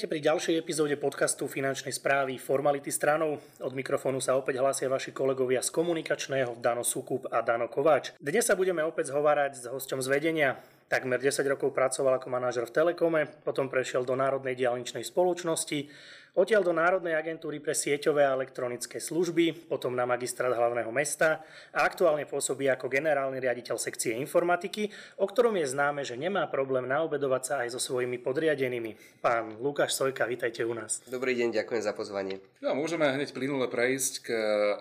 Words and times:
Vítajte 0.00 0.16
pri 0.16 0.32
ďalšej 0.32 0.56
epizóde 0.56 0.96
podcastu 0.96 1.44
finančnej 1.44 1.92
správy 1.92 2.40
Formality 2.40 2.88
stranou. 2.88 3.36
Od 3.60 3.72
mikrofónu 3.76 4.16
sa 4.16 4.32
opäť 4.32 4.56
hlásia 4.56 4.88
vaši 4.88 5.12
kolegovia 5.12 5.60
z 5.60 5.68
komunikačného 5.76 6.56
Dano 6.56 6.80
Sukup 6.80 7.28
a 7.28 7.44
Dano 7.44 7.68
Kováč. 7.68 8.16
Dnes 8.16 8.48
sa 8.48 8.56
budeme 8.56 8.80
opäť 8.80 9.12
zhovárať 9.12 9.60
s 9.60 9.68
hosťom 9.68 10.00
z 10.00 10.08
vedenia. 10.08 10.56
Takmer 10.88 11.20
10 11.20 11.44
rokov 11.52 11.76
pracoval 11.76 12.16
ako 12.16 12.32
manažer 12.32 12.64
v 12.64 12.72
Telekome, 12.72 13.28
potom 13.44 13.68
prešiel 13.68 14.08
do 14.08 14.16
Národnej 14.16 14.56
diálničnej 14.56 15.04
spoločnosti, 15.04 15.92
Odtiaľ 16.30 16.62
do 16.62 16.70
Národnej 16.70 17.18
agentúry 17.18 17.58
pre 17.58 17.74
sieťové 17.74 18.22
a 18.22 18.38
elektronické 18.38 19.02
služby, 19.02 19.66
potom 19.66 19.98
na 19.98 20.06
magistrát 20.06 20.54
hlavného 20.54 20.94
mesta 20.94 21.42
a 21.74 21.82
aktuálne 21.82 22.22
pôsobí 22.22 22.70
ako 22.70 22.86
generálny 22.86 23.42
riaditeľ 23.42 23.74
sekcie 23.74 24.14
informatiky, 24.14 24.86
o 25.18 25.26
ktorom 25.26 25.58
je 25.58 25.66
známe, 25.66 26.06
že 26.06 26.14
nemá 26.14 26.46
problém 26.46 26.86
naobedovať 26.86 27.42
sa 27.42 27.54
aj 27.66 27.74
so 27.74 27.82
svojimi 27.82 28.22
podriadenými. 28.22 29.18
Pán 29.18 29.58
Lukáš 29.58 29.98
Sojka, 29.98 30.30
vítajte 30.30 30.62
u 30.62 30.70
nás. 30.70 31.02
Dobrý 31.10 31.34
deň, 31.34 31.50
ďakujem 31.50 31.82
za 31.82 31.98
pozvanie. 31.98 32.38
No, 32.62 32.78
môžeme 32.78 33.10
hneď 33.10 33.34
plynule 33.34 33.66
prejsť 33.66 34.12
k 34.22 34.28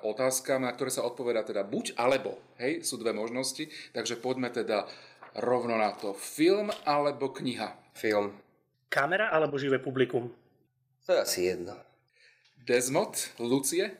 otázkam, 0.05 0.69
na 0.69 0.69
ktoré 0.69 0.93
sa 0.93 1.01
odpovedá 1.01 1.41
teda 1.41 1.65
buď 1.65 1.97
alebo. 1.97 2.37
Hej, 2.61 2.85
sú 2.85 3.01
dve 3.01 3.09
možnosti, 3.09 3.65
takže 3.97 4.21
poďme 4.21 4.53
teda 4.53 4.85
rovno 5.41 5.81
na 5.81 5.97
to. 5.97 6.13
Film 6.13 6.69
alebo 6.85 7.33
kniha? 7.33 7.73
Film. 7.97 8.37
Kamera 8.93 9.33
alebo 9.33 9.57
živé 9.57 9.81
publikum? 9.81 10.29
To 11.09 11.17
je 11.17 11.25
asi 11.25 11.41
jedno. 11.49 11.73
Desmod, 12.69 13.17
Lucie? 13.41 13.97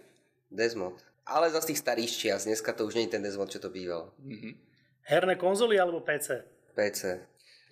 Desmod. 0.54 0.94
Ale 1.26 1.50
za 1.50 1.58
tých 1.58 1.82
starých 1.82 2.14
čias, 2.14 2.46
dneska 2.46 2.70
to 2.70 2.86
už 2.86 3.02
nie 3.02 3.10
je 3.10 3.18
ten 3.18 3.26
Desmod, 3.26 3.50
čo 3.50 3.58
to 3.58 3.74
býval. 3.74 4.14
Mm-hmm. 4.22 4.54
Herné 5.10 5.34
konzoly 5.34 5.82
alebo 5.82 6.06
PC? 6.06 6.46
PC. 6.78 7.18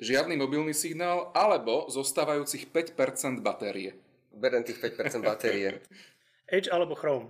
Žiadny 0.02 0.42
mobilný 0.42 0.74
signál 0.74 1.30
alebo 1.38 1.86
zostávajúcich 1.86 2.74
5% 2.74 3.46
batérie? 3.46 3.94
Berem 4.34 4.66
tých 4.66 4.82
5% 4.82 5.22
batérie. 5.22 5.86
Edge 6.58 6.74
alebo 6.74 6.98
Chrome? 6.98 7.30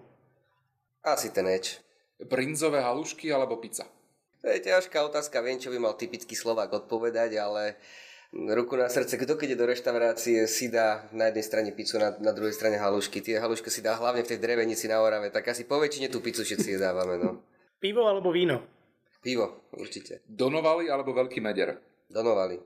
Asi 1.04 1.36
ten 1.36 1.44
Edge. 1.52 1.84
Brinzové 2.24 2.88
halušky 2.88 3.36
alebo 3.36 3.60
pizza? 3.60 3.84
To 4.40 4.48
je 4.48 4.64
ťažká 4.64 5.04
otázka, 5.12 5.44
viem, 5.44 5.60
čo 5.60 5.76
by 5.76 5.92
mal 5.92 6.00
typický 6.00 6.40
Slovák 6.40 6.72
odpovedať, 6.72 7.36
ale 7.36 7.76
ruku 8.34 8.76
na 8.76 8.90
srdce, 8.92 9.16
kto 9.18 9.40
keď 9.40 9.56
je 9.56 9.60
do 9.60 9.70
reštaurácie, 9.70 10.40
si 10.48 10.68
dá 10.68 11.08
na 11.16 11.32
jednej 11.32 11.46
strane 11.46 11.70
pizzu, 11.72 12.00
na, 12.00 12.12
na 12.20 12.36
druhej 12.36 12.54
strane 12.54 12.76
halušky. 12.76 13.24
Tie 13.24 13.40
halušky 13.40 13.72
si 13.72 13.80
dá 13.80 13.96
hlavne 13.96 14.24
v 14.24 14.36
tej 14.36 14.40
drevenici 14.44 14.88
na 14.92 15.00
Orave, 15.00 15.32
tak 15.32 15.48
asi 15.48 15.64
po 15.64 15.80
väčšine 15.80 16.12
tú 16.12 16.20
pizzu 16.20 16.44
všetci 16.44 16.76
jedávame. 16.76 17.16
No. 17.20 17.40
Pivo 17.84 18.04
alebo 18.10 18.34
víno? 18.34 18.64
Pivo, 19.22 19.70
určite. 19.76 20.24
Donovali 20.28 20.92
alebo 20.92 21.14
veľký 21.16 21.40
meder? 21.40 21.78
Donovali. 22.08 22.60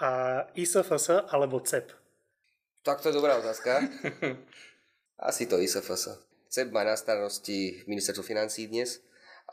A 0.00 0.42
ISFS 0.56 1.28
alebo 1.28 1.60
CEP? 1.60 1.92
Tak 2.80 3.04
to 3.04 3.12
je 3.12 3.18
dobrá 3.18 3.36
otázka. 3.36 3.84
Asi 5.28 5.44
to 5.44 5.60
ISFS. 5.60 6.16
CEP 6.48 6.72
má 6.72 6.82
na 6.82 6.96
starosti 6.96 7.84
ministerstvo 7.86 8.24
financí 8.24 8.66
dnes 8.66 9.04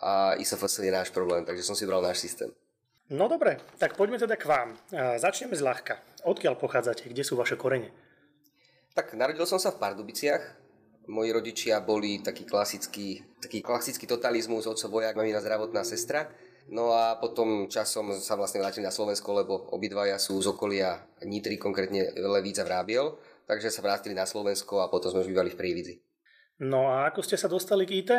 a 0.02 0.34
ISFS 0.40 0.80
je 0.80 0.92
náš 0.94 1.12
problém, 1.12 1.44
takže 1.46 1.68
som 1.68 1.76
si 1.76 1.86
bral 1.86 2.02
náš 2.02 2.24
systém. 2.24 2.50
No 3.08 3.32
dobre, 3.32 3.64
tak 3.80 3.96
poďme 3.96 4.20
teda 4.20 4.36
k 4.36 4.44
vám. 4.44 4.76
Začneme 5.16 5.56
zľahka. 5.56 6.04
Odkiaľ 6.28 6.60
pochádzate? 6.60 7.08
Kde 7.08 7.24
sú 7.24 7.40
vaše 7.40 7.56
korene? 7.56 7.96
Tak 8.92 9.16
narodil 9.16 9.48
som 9.48 9.62
sa 9.62 9.72
v 9.72 9.80
Pardubiciach. 9.80 10.44
Moji 11.08 11.32
rodičia 11.32 11.80
boli 11.80 12.20
taký 12.20 12.44
klasický, 12.44 13.24
taký 13.40 13.64
klasický 13.64 14.04
totalizmus, 14.04 14.68
otco 14.68 14.92
vojak, 14.92 15.16
mamina 15.16 15.40
zdravotná 15.40 15.88
sestra. 15.88 16.28
No 16.68 16.92
a 16.92 17.16
potom 17.16 17.72
časom 17.72 18.12
sa 18.20 18.36
vlastne 18.36 18.60
vrátili 18.60 18.84
na 18.84 18.92
Slovensko, 18.92 19.40
lebo 19.40 19.72
obidvaja 19.72 20.20
sú 20.20 20.36
z 20.44 20.52
okolia 20.52 21.00
Nitry, 21.24 21.56
konkrétne 21.56 22.12
Levíc 22.12 22.60
a 22.60 22.68
Vrábiel. 22.68 23.16
Takže 23.48 23.72
sa 23.72 23.80
vrátili 23.80 24.20
na 24.20 24.28
Slovensko 24.28 24.84
a 24.84 24.92
potom 24.92 25.16
sme 25.16 25.24
už 25.24 25.32
bývali 25.32 25.56
v 25.56 25.56
Prívidzi. 25.56 25.96
No 26.60 26.92
a 26.92 27.08
ako 27.08 27.24
ste 27.24 27.40
sa 27.40 27.48
dostali 27.48 27.88
k 27.88 28.04
IT? 28.04 28.12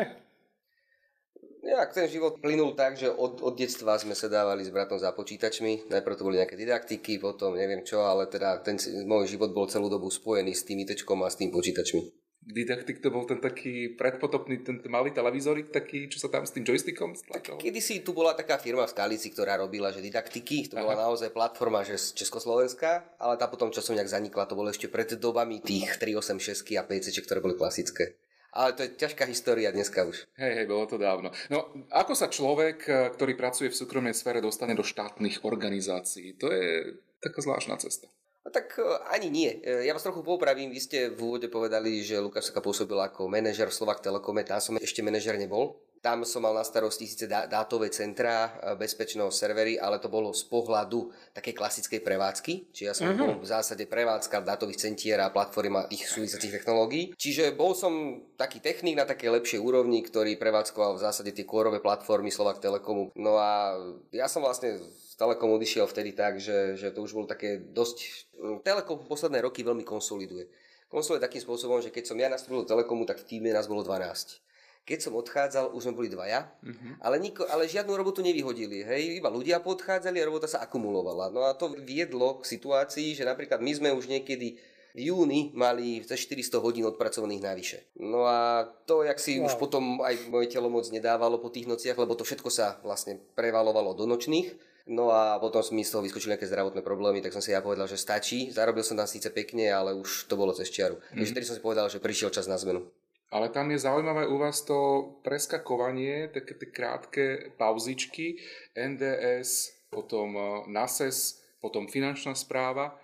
Nejak 1.69 1.93
ten 1.93 2.09
život 2.09 2.41
plynul 2.41 2.73
tak, 2.73 2.97
že 2.97 3.13
od, 3.13 3.45
od 3.45 3.53
detstva 3.53 4.01
sme 4.01 4.17
sa 4.17 4.33
dávali 4.33 4.65
s 4.65 4.73
bratom 4.73 4.97
za 4.97 5.13
počítačmi. 5.13 5.93
Najprv 5.93 6.17
to 6.17 6.25
boli 6.25 6.41
nejaké 6.41 6.57
didaktiky, 6.57 7.21
potom 7.21 7.61
neviem 7.61 7.85
čo, 7.85 8.09
ale 8.09 8.25
teda 8.25 8.65
ten 8.65 8.81
môj 9.05 9.37
život 9.37 9.53
bol 9.53 9.69
celú 9.69 9.93
dobu 9.93 10.09
spojený 10.09 10.57
s 10.57 10.65
tým 10.65 10.81
ITčkom 10.89 11.21
a 11.21 11.29
s 11.29 11.37
tým 11.37 11.53
počítačmi. 11.53 12.29
Didaktik 12.49 13.05
to 13.05 13.13
bol 13.13 13.29
ten 13.29 13.45
taký 13.45 13.93
predpotopný, 13.93 14.65
ten 14.65 14.81
malý 14.89 15.13
televízorik 15.13 15.69
taký, 15.69 16.09
čo 16.09 16.17
sa 16.17 16.33
tam 16.33 16.49
s 16.49 16.57
tým 16.57 16.65
joystickom 16.65 17.13
stlačal? 17.13 17.61
Kedy 17.61 17.81
si 17.85 18.01
tu 18.01 18.17
bola 18.17 18.33
taká 18.33 18.57
firma 18.57 18.89
v 18.89 18.95
Skalici, 18.97 19.29
ktorá 19.29 19.61
robila, 19.61 19.93
že 19.93 20.01
didaktiky, 20.01 20.73
to 20.73 20.81
bola 20.81 20.97
Aha. 20.97 21.05
naozaj 21.13 21.29
platforma, 21.37 21.85
že 21.85 22.01
z 22.01 22.25
Československa, 22.25 23.05
ale 23.21 23.37
tá 23.37 23.45
potom 23.53 23.69
časom 23.69 23.93
nejak 23.93 24.09
zanikla, 24.09 24.49
to 24.49 24.57
bolo 24.57 24.73
ešte 24.73 24.89
pred 24.89 25.21
dobami 25.21 25.61
tých 25.61 26.01
386 26.01 26.81
a 26.81 26.89
PC, 26.89 27.13
ktoré 27.21 27.45
boli 27.45 27.53
klasické. 27.53 28.17
Ale 28.53 28.73
to 28.73 28.81
je 28.85 28.97
ťažká 28.97 29.29
história 29.29 29.69
dneska 29.69 30.09
už. 30.09 30.25
Hej, 30.41 30.53
hej, 30.57 30.67
bolo 30.67 30.89
to 30.89 30.97
dávno. 30.97 31.29
No, 31.53 31.69
ako 31.93 32.13
sa 32.17 32.33
človek, 32.33 32.79
eh, 32.89 32.97
ktorý 33.13 33.37
pracuje 33.37 33.69
v 33.69 33.79
súkromnej 33.79 34.17
sfére, 34.17 34.41
dostane 34.41 34.73
do 34.73 34.87
štátnych 34.87 35.45
organizácií? 35.45 36.41
To 36.41 36.49
je 36.49 36.97
taká 37.21 37.45
zvláštna 37.45 37.77
cesta. 37.77 38.09
No 38.49 38.49
tak 38.49 38.81
eh, 38.81 38.85
ani 39.13 39.29
nie. 39.29 39.51
Eh, 39.61 39.85
ja 39.85 39.93
vás 39.93 40.01
trochu 40.01 40.25
popravím. 40.25 40.73
Vy 40.73 40.81
ste 40.81 40.99
v 41.13 41.21
úvode 41.21 41.53
povedali, 41.53 42.01
že 42.01 42.17
Lukáš 42.17 42.49
sa 42.49 42.65
pôsobil 42.65 42.97
ako 42.97 43.29
manažer 43.29 43.69
v 43.69 43.77
Slovak 43.77 44.01
Telekome. 44.01 44.41
Tam 44.49 44.65
som 44.65 44.81
ešte 44.81 45.05
manažer 45.05 45.37
nebol. 45.37 45.77
Tam 45.99 46.23
som 46.23 46.47
mal 46.47 46.55
na 46.55 46.63
starosti 46.63 47.11
síce 47.11 47.27
dátové 47.27 47.91
centra, 47.91 48.55
e, 48.63 48.79
bezpečnosť 48.79 49.35
servery, 49.35 49.75
ale 49.75 49.99
to 49.99 50.07
bolo 50.07 50.31
z 50.31 50.47
pohľadu 50.47 51.11
takej 51.35 51.55
klasickej 51.55 52.01
prevádzky. 52.07 52.53
Čiže 52.71 52.87
ja 52.87 52.95
som 52.95 53.11
uh-huh. 53.11 53.19
bol 53.19 53.33
v 53.43 53.47
zásade 53.51 53.83
prevádzka 53.91 54.47
dátových 54.47 54.79
centier 54.79 55.19
a 55.19 55.35
platform 55.35 55.83
a 55.83 55.91
tých 55.91 56.07
súvisiacich 56.07 56.55
technológií. 56.63 57.19
Čiže 57.19 57.51
bol 57.59 57.75
som 57.75 58.23
taký 58.39 58.63
technik 58.63 58.95
na 58.95 59.07
takej 59.07 59.43
lepšej 59.43 59.61
úrovni, 59.61 59.99
ktorý 60.07 60.39
prevádzkoval 60.39 60.97
v 60.97 61.03
zásade 61.03 61.31
tie 61.35 61.43
kórové 61.43 61.83
platformy 61.83 62.31
Slovak 62.31 62.63
Telekomu. 62.63 63.11
No 63.19 63.35
a 63.39 63.75
ja 64.15 64.31
som 64.31 64.47
vlastne 64.47 64.79
Telekom 65.19 65.51
odišiel 65.59 65.91
vtedy 65.91 66.15
tak, 66.15 66.39
že, 66.39 66.79
že 66.79 66.95
to 66.95 67.03
už 67.03 67.11
bolo 67.11 67.27
také 67.27 67.59
dosť... 67.59 68.31
Telekom 68.63 69.03
posledné 69.03 69.43
roky 69.43 69.67
veľmi 69.67 69.83
konsoliduje. 69.83 70.47
Konsoliduje 70.87 71.27
takým 71.27 71.43
spôsobom, 71.43 71.83
že 71.83 71.91
keď 71.91 72.05
som 72.07 72.17
ja 72.17 72.31
nastúpil 72.31 72.63
do 72.63 72.71
Telekomu, 72.71 73.03
tak 73.03 73.19
v 73.19 73.27
týme 73.27 73.51
nás 73.51 73.67
bolo 73.67 73.83
12 73.83 74.48
keď 74.89 75.05
som 75.05 75.21
odchádzal, 75.21 75.77
už 75.77 75.85
sme 75.85 75.99
boli 76.01 76.09
dvaja, 76.09 76.49
uh-huh. 76.49 76.97
ale, 77.05 77.21
niko, 77.21 77.45
ale 77.45 77.69
žiadnu 77.69 77.93
robotu 77.93 78.25
nevyhodili. 78.25 78.81
Hej, 78.89 79.21
iba 79.21 79.29
ľudia 79.29 79.61
podchádzali 79.61 80.17
a 80.17 80.25
robota 80.25 80.49
sa 80.49 80.65
akumulovala. 80.65 81.29
No 81.29 81.45
a 81.45 81.53
to 81.53 81.77
viedlo 81.77 82.41
k 82.41 82.49
situácii, 82.49 83.13
že 83.13 83.29
napríklad 83.29 83.61
my 83.61 83.73
sme 83.77 83.89
už 83.93 84.09
niekedy 84.09 84.57
v 84.97 85.01
júni 85.13 85.53
mali 85.53 86.01
cez 86.01 86.25
400 86.25 86.65
hodín 86.65 86.89
odpracovaných 86.89 87.45
navyše. 87.45 87.79
No 88.01 88.25
a 88.25 88.65
to, 88.89 89.05
jak 89.05 89.21
si 89.21 89.37
wow. 89.37 89.53
už 89.53 89.61
potom 89.61 90.01
aj 90.01 90.33
moje 90.33 90.49
telo 90.49 90.73
moc 90.73 90.89
nedávalo 90.89 91.37
po 91.37 91.53
tých 91.53 91.69
nociach, 91.69 92.01
lebo 92.01 92.17
to 92.17 92.25
všetko 92.25 92.49
sa 92.49 92.81
vlastne 92.81 93.21
prevalovalo 93.37 93.93
do 93.93 94.09
nočných. 94.09 94.57
No 94.89 95.13
a 95.13 95.37
potom 95.37 95.61
mi 95.77 95.85
z 95.85 95.93
toho 95.93 96.01
vyskočili 96.01 96.33
nejaké 96.33 96.49
zdravotné 96.49 96.81
problémy, 96.81 97.21
tak 97.21 97.37
som 97.37 97.45
si 97.45 97.53
ja 97.53 97.61
povedal, 97.61 97.85
že 97.85 98.01
stačí. 98.01 98.49
Zarobil 98.49 98.81
som 98.81 98.97
tam 98.97 99.05
síce 99.05 99.29
pekne, 99.29 99.69
ale 99.69 99.93
už 99.93 100.25
to 100.33 100.35
bolo 100.41 100.57
cez 100.57 100.73
čiaru. 100.73 100.97
Mm-hmm. 100.97 101.21
Takže 101.21 101.33
vtedy 101.37 101.45
som 101.45 101.57
si 101.61 101.63
povedal, 101.63 101.93
že 101.93 102.01
prišiel 102.01 102.33
čas 102.33 102.49
na 102.49 102.57
zmenu. 102.57 102.89
Ale 103.29 103.53
tam 103.53 103.69
je 103.71 103.79
zaujímavé 103.79 104.27
u 104.27 104.41
vás 104.41 104.65
to 104.65 105.05
preskakovanie, 105.21 106.33
také 106.33 106.57
tie 106.57 106.69
krátke 106.73 107.25
pauzičky, 107.61 108.41
NDS, 108.73 109.85
potom 109.93 110.33
e, 110.33 110.45
NASES, 110.73 111.45
potom 111.61 111.85
finančná 111.85 112.33
správa. 112.33 112.97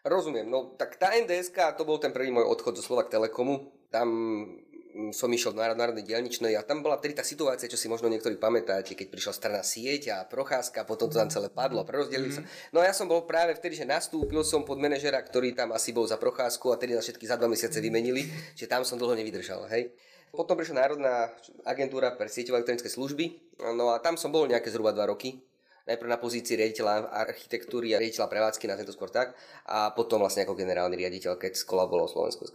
Rozumiem, 0.00 0.48
no 0.48 0.72
tak 0.80 0.96
tá 0.96 1.12
NDS, 1.12 1.52
to 1.76 1.84
bol 1.84 2.00
ten 2.00 2.08
prvý 2.08 2.32
môj 2.32 2.48
odchod 2.48 2.80
zo 2.80 2.84
Slovak 2.88 3.12
Telekomu. 3.12 3.68
Tam 3.92 4.08
som 5.14 5.30
išiel 5.30 5.54
do 5.54 5.62
Národnej 5.62 6.02
dielničnej 6.02 6.58
a 6.58 6.66
tam 6.66 6.82
bola 6.82 6.98
vtedy 6.98 7.14
tá 7.14 7.24
situácia, 7.24 7.70
čo 7.70 7.78
si 7.78 7.86
možno 7.86 8.10
niektorí 8.10 8.36
pamätáte, 8.36 8.98
keď 8.98 9.06
prišla 9.10 9.32
strana 9.32 9.62
sieť 9.62 10.10
a 10.10 10.16
procházka, 10.26 10.82
potom 10.82 11.06
to 11.06 11.18
tam 11.18 11.30
celé 11.30 11.46
padlo, 11.50 11.86
prerozdelili 11.86 12.34
mm-hmm. 12.34 12.46
sa. 12.46 12.70
No 12.74 12.82
a 12.82 12.90
ja 12.90 12.94
som 12.94 13.06
bol 13.06 13.24
práve 13.24 13.54
vtedy, 13.54 13.78
že 13.78 13.86
nastúpil 13.86 14.42
som 14.42 14.66
pod 14.66 14.82
manažera, 14.82 15.22
ktorý 15.22 15.54
tam 15.54 15.70
asi 15.70 15.94
bol 15.94 16.04
za 16.04 16.18
procházku 16.18 16.74
a 16.74 16.78
tedy 16.78 16.98
na 16.98 17.02
všetky 17.02 17.24
za 17.26 17.38
dva 17.38 17.46
mesiace 17.46 17.78
vymenili, 17.78 18.26
že 18.58 18.66
tam 18.66 18.82
som 18.82 18.98
dlho 18.98 19.14
nevydržal, 19.14 19.70
hej. 19.70 19.94
Potom 20.30 20.54
prišla 20.54 20.86
Národná 20.86 21.26
agentúra 21.66 22.14
pre 22.14 22.30
sieťové 22.30 22.62
elektronické 22.62 22.86
služby, 22.86 23.58
no 23.74 23.90
a 23.90 23.98
tam 23.98 24.14
som 24.14 24.30
bol 24.30 24.46
nejaké 24.46 24.70
zhruba 24.70 24.94
dva 24.94 25.10
roky 25.10 25.42
najprv 25.90 26.06
na 26.06 26.22
pozícii 26.22 26.54
riaditeľa 26.54 27.10
architektúry 27.10 27.96
a 27.96 27.98
riaditeľa 27.98 28.30
prevádzky, 28.30 28.64
na 28.70 28.78
tento 28.78 28.94
skôr 28.94 29.10
tak, 29.10 29.34
a 29.66 29.90
potom 29.90 30.22
vlastne 30.22 30.46
ako 30.46 30.54
generálny 30.54 30.94
riaditeľ, 30.94 31.34
keď 31.34 31.58
skolabolo 31.58 32.06
Slovensko. 32.06 32.46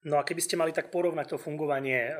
No 0.00 0.16
a 0.16 0.24
keby 0.24 0.40
ste 0.40 0.56
mali 0.56 0.72
tak 0.72 0.88
porovnať 0.88 1.36
to 1.36 1.36
fungovanie 1.36 2.08
eh, 2.08 2.16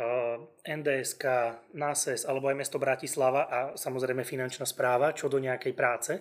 NDSK, 0.69 1.25
NASES 1.73 2.29
alebo 2.29 2.53
aj 2.53 2.61
mesto 2.61 2.77
Bratislava 2.77 3.49
a 3.49 3.59
samozrejme 3.73 4.21
finančná 4.21 4.69
správa, 4.69 5.17
čo 5.17 5.32
do 5.32 5.41
nejakej 5.41 5.73
práce? 5.73 6.12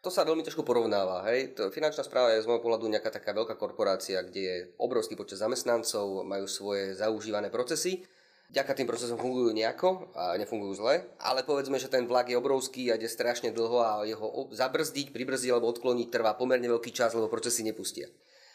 To 0.00 0.08
sa 0.08 0.24
veľmi 0.24 0.40
ťažko 0.40 0.64
porovnáva. 0.64 1.28
Hej. 1.28 1.60
Finančná 1.76 2.00
správa 2.00 2.32
je 2.32 2.40
z 2.40 2.48
môjho 2.48 2.64
pohľadu 2.64 2.88
nejaká 2.88 3.12
taká 3.12 3.36
veľká 3.36 3.52
korporácia, 3.60 4.24
kde 4.24 4.40
je 4.40 4.56
obrovský 4.80 5.12
počet 5.12 5.36
zamestnancov, 5.36 6.24
majú 6.24 6.48
svoje 6.48 6.96
zaužívané 6.96 7.52
procesy. 7.52 8.00
Ďaká 8.48 8.72
tým 8.72 8.88
procesom 8.88 9.20
fungujú 9.20 9.52
nejako 9.52 10.10
a 10.16 10.34
nefungujú 10.40 10.80
zle, 10.80 11.06
ale 11.20 11.46
povedzme, 11.46 11.76
že 11.78 11.92
ten 11.92 12.08
vlak 12.08 12.32
je 12.32 12.40
obrovský 12.40 12.90
a 12.90 12.98
ide 12.98 13.06
strašne 13.06 13.52
dlho 13.52 13.78
a 13.78 14.02
jeho 14.08 14.50
zabrzdiť, 14.50 15.12
pribrzdiť 15.14 15.52
alebo 15.52 15.70
odkloniť 15.70 16.08
trvá 16.10 16.34
pomerne 16.34 16.66
veľký 16.66 16.90
čas, 16.90 17.12
lebo 17.14 17.30
procesy 17.30 17.62
nepustia. 17.62 18.10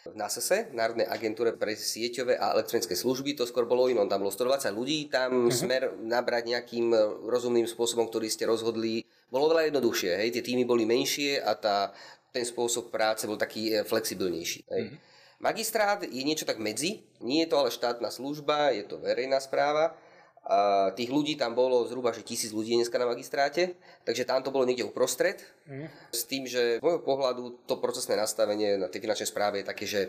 V 0.06 0.16
NASESE, 0.18 0.70
Národnej 0.78 1.10
agentúre 1.10 1.58
pre 1.58 1.74
sieťové 1.74 2.38
a 2.38 2.54
elektronické 2.54 2.94
služby. 2.94 3.34
To 3.42 3.50
skôr 3.50 3.66
bolo 3.66 3.90
inom, 3.90 4.06
tam 4.06 4.22
bolo 4.22 4.30
120 4.30 4.70
ľudí, 4.70 5.10
tam 5.10 5.50
uh-huh. 5.50 5.54
smer 5.54 5.98
nabrať 5.98 6.54
nejakým 6.54 6.94
rozumným 7.26 7.66
spôsobom, 7.66 8.06
ktorý 8.06 8.30
ste 8.30 8.46
rozhodli, 8.46 9.02
bolo 9.34 9.50
veľa 9.50 9.74
jednoduchšie. 9.74 10.12
Hej? 10.22 10.30
Tie 10.38 10.46
týmy 10.46 10.64
boli 10.70 10.86
menšie 10.86 11.42
a 11.42 11.58
tá, 11.58 11.90
ten 12.30 12.46
spôsob 12.46 12.94
práce 12.94 13.26
bol 13.26 13.42
taký 13.42 13.74
e, 13.74 13.82
flexibilnejší. 13.82 14.70
Hej? 14.70 14.84
Uh-huh. 14.94 14.98
Magistrát 15.42 16.00
je 16.06 16.24
niečo 16.24 16.46
tak 16.46 16.62
medzi, 16.62 17.04
nie 17.20 17.44
je 17.44 17.50
to 17.52 17.60
ale 17.60 17.74
štátna 17.74 18.08
služba, 18.14 18.72
je 18.72 18.86
to 18.86 19.02
verejná 19.02 19.42
správa. 19.42 19.98
A 20.46 20.90
tých 20.94 21.10
ľudí 21.10 21.34
tam 21.42 21.58
bolo 21.58 21.90
zhruba 21.90 22.14
že 22.14 22.22
tisíc 22.22 22.54
ľudí 22.54 22.78
dneska 22.78 23.02
na 23.02 23.10
magistráte, 23.10 23.82
takže 24.06 24.30
tam 24.30 24.46
to 24.46 24.54
bolo 24.54 24.70
niekde 24.70 24.86
uprostred. 24.86 25.42
Mm. 25.66 25.90
S 26.14 26.22
tým, 26.30 26.46
že 26.46 26.78
z 26.78 26.84
môjho 26.86 27.02
pohľadu 27.02 27.66
to 27.66 27.82
procesné 27.82 28.14
nastavenie 28.14 28.78
na 28.78 28.86
tej 28.86 29.02
finančnej 29.02 29.30
správe 29.30 29.56
je 29.62 29.66
také, 29.66 29.86
že 29.90 30.02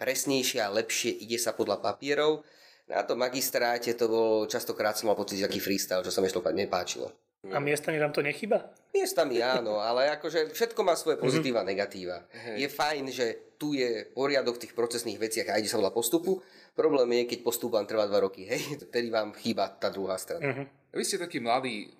presnejšie 0.00 0.64
a 0.64 0.72
lepšie 0.72 1.12
ide 1.20 1.36
sa 1.36 1.52
podľa 1.52 1.84
papierov. 1.84 2.40
Na 2.88 3.04
tom 3.04 3.20
magistráte 3.20 3.92
to 3.92 4.08
bolo 4.08 4.48
častokrát 4.48 4.96
som 4.96 5.12
mal 5.12 5.16
pocit 5.16 5.40
taký 5.40 5.60
freestyle, 5.60 6.04
čo 6.04 6.12
sa 6.12 6.24
mi 6.24 6.28
nepáčilo. 6.32 7.12
A 7.52 7.60
miestami 7.60 8.00
vám 8.00 8.12
to 8.12 8.24
nechyba? 8.24 8.72
Miestami 8.96 9.44
áno, 9.44 9.76
ale 9.76 10.08
akože 10.16 10.56
všetko 10.56 10.80
má 10.80 10.96
svoje 10.96 11.20
pozitíva 11.20 11.60
a 11.60 11.68
negatíva. 11.68 12.24
Je 12.56 12.64
fajn, 12.64 13.04
že 13.12 13.52
tu 13.60 13.76
je 13.76 14.08
poriadok 14.16 14.56
v 14.56 14.62
tých 14.64 14.72
procesných 14.72 15.20
veciach 15.20 15.52
a 15.52 15.60
ide 15.60 15.68
sa 15.68 15.76
veľa 15.76 15.92
postupu. 15.92 16.40
Problém 16.74 17.22
je, 17.22 17.30
keď 17.30 17.38
postup 17.46 17.78
vám 17.78 17.86
trvá 17.86 18.10
dva 18.10 18.26
roky, 18.26 18.42
hej, 18.46 18.62
vtedy 18.90 19.08
vám 19.10 19.30
chýba 19.38 19.70
tá 19.70 19.88
druhá 19.88 20.18
strana. 20.18 20.42
Uh-huh. 20.42 20.66
Vy 20.94 21.02
ste 21.06 21.22
taký 21.22 21.38
mladý 21.38 21.94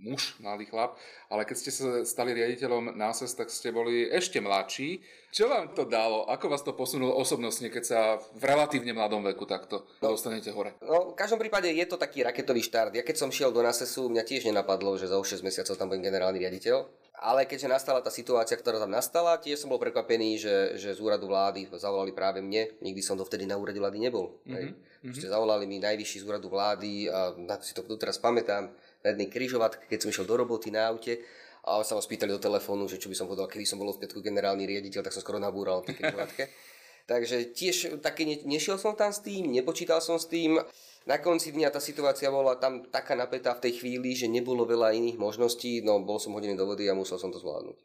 muž, 0.00 0.36
mladý 0.40 0.68
chlap, 0.68 0.96
ale 1.32 1.48
keď 1.48 1.56
ste 1.56 1.70
sa 1.72 2.04
stali 2.04 2.36
riaditeľom 2.36 2.96
NASES, 2.96 3.32
tak 3.32 3.48
ste 3.48 3.72
boli 3.72 4.04
ešte 4.08 4.44
mladší. 4.44 5.00
Čo 5.32 5.48
vám 5.48 5.72
to 5.72 5.88
dalo? 5.88 6.28
Ako 6.28 6.52
vás 6.52 6.60
to 6.64 6.76
posunulo 6.76 7.16
osobnostne, 7.16 7.72
keď 7.72 7.84
sa 7.84 8.00
v 8.20 8.42
relatívne 8.44 8.92
mladom 8.92 9.24
veku 9.24 9.48
takto 9.48 9.88
no, 10.00 10.12
dostanete 10.12 10.52
hore? 10.52 10.76
No, 10.84 11.12
v 11.12 11.18
každom 11.18 11.40
prípade 11.40 11.68
je 11.72 11.86
to 11.88 11.96
taký 11.96 12.24
raketový 12.24 12.60
štart. 12.64 12.92
Ja 12.96 13.04
keď 13.04 13.16
som 13.20 13.32
šiel 13.32 13.52
do 13.52 13.64
NASESu, 13.64 14.08
mňa 14.12 14.24
tiež 14.24 14.48
nenapadlo, 14.48 15.00
že 15.00 15.08
za 15.08 15.16
6 15.16 15.44
mesiacov 15.44 15.76
tam 15.76 15.88
budem 15.88 16.08
generálny 16.08 16.40
riaditeľ. 16.40 16.84
Ale 17.16 17.48
keďže 17.48 17.72
nastala 17.72 18.04
tá 18.04 18.12
situácia, 18.12 18.60
ktorá 18.60 18.76
tam 18.76 18.92
nastala, 18.92 19.40
tiež 19.40 19.64
som 19.64 19.72
bol 19.72 19.80
prekvapený, 19.80 20.36
že, 20.36 20.56
že 20.76 20.92
z 20.92 21.00
úradu 21.00 21.32
vlády 21.32 21.64
zavolali 21.72 22.12
práve 22.12 22.44
mne. 22.44 22.68
Nikdy 22.84 23.00
som 23.00 23.16
dovtedy 23.16 23.48
na 23.48 23.56
úrade 23.56 23.80
vlády 23.80 23.96
nebol. 23.96 24.36
Mm-hmm. 24.44 25.24
zavolali 25.24 25.64
mi 25.64 25.80
najvyšší 25.80 26.20
z 26.20 26.24
úradu 26.28 26.52
vlády 26.52 27.08
a 27.08 27.32
na 27.40 27.56
si 27.64 27.72
to 27.72 27.80
doteraz 27.88 28.20
pamätám 28.20 28.68
na 29.00 29.08
jednej 29.14 29.32
križovatke, 29.32 29.88
keď 29.88 29.98
som 30.02 30.10
išiel 30.12 30.28
do 30.28 30.36
roboty 30.36 30.68
na 30.68 30.92
aute 30.92 31.24
a 31.66 31.82
sa 31.82 31.98
ma 31.98 32.02
spýtali 32.04 32.30
do 32.30 32.38
telefónu, 32.38 32.86
že 32.86 33.00
čo 33.00 33.10
by 33.10 33.16
som 33.18 33.26
povedal, 33.26 33.50
kedy 33.50 33.64
som 33.64 33.80
bol 33.80 33.90
v 33.90 34.06
piatku 34.06 34.22
generálny 34.22 34.68
riaditeľ, 34.68 35.02
tak 35.02 35.16
som 35.16 35.24
skoro 35.24 35.42
nabúral 35.42 35.82
tej 35.82 35.98
križovatke. 35.98 36.46
Takže 37.10 37.54
tiež 37.54 38.02
také 38.02 38.26
ne, 38.26 38.38
nešiel 38.46 38.78
som 38.82 38.94
tam 38.98 39.14
s 39.14 39.22
tým, 39.22 39.50
nepočítal 39.50 40.02
som 40.02 40.18
s 40.18 40.26
tým. 40.26 40.58
Na 41.06 41.22
konci 41.22 41.54
dňa 41.54 41.70
tá 41.70 41.78
situácia 41.78 42.26
bola 42.34 42.58
tam 42.58 42.82
taká 42.90 43.14
napätá 43.14 43.54
v 43.54 43.70
tej 43.70 43.72
chvíli, 43.78 44.18
že 44.18 44.26
nebolo 44.26 44.66
veľa 44.66 44.90
iných 44.90 45.22
možností, 45.22 45.78
no 45.86 46.02
bol 46.02 46.18
som 46.18 46.34
hodený 46.34 46.58
do 46.58 46.66
vody 46.66 46.90
a 46.90 46.98
musel 46.98 47.14
som 47.14 47.30
to 47.30 47.38
zvládnuť. 47.38 47.78